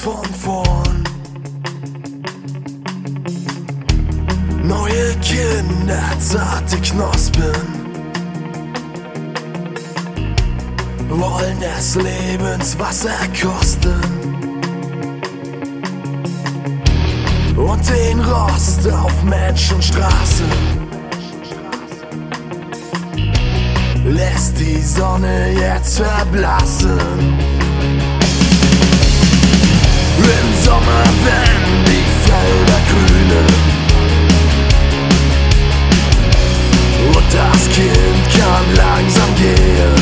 [0.00, 1.04] Von vorn.
[4.62, 7.78] Neue Kinder, zarte Knospen.
[11.18, 13.10] wollen des Lebens Wasser
[13.40, 14.00] kosten
[17.56, 20.46] und den Rost auf Menschenstraßen
[24.04, 27.57] lässt die Sonne jetzt verblassen.
[30.28, 30.48] Wenn
[31.86, 33.46] die Felder grünen
[37.14, 39.94] und das Kind kann langsam gehen.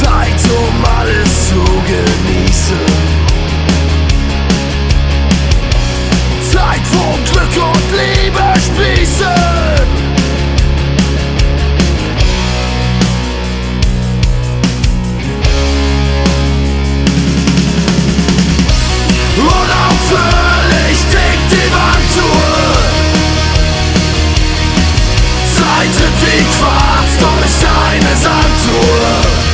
[0.00, 2.86] Zeit, um alles zu genießen.
[6.52, 10.09] Zeit, wo Glück und Liebe sprießen.
[20.10, 22.80] Unaufhörlich tickt die Wanduhr.
[25.54, 29.49] Zeit wie Quarz durch eine Sanduhr.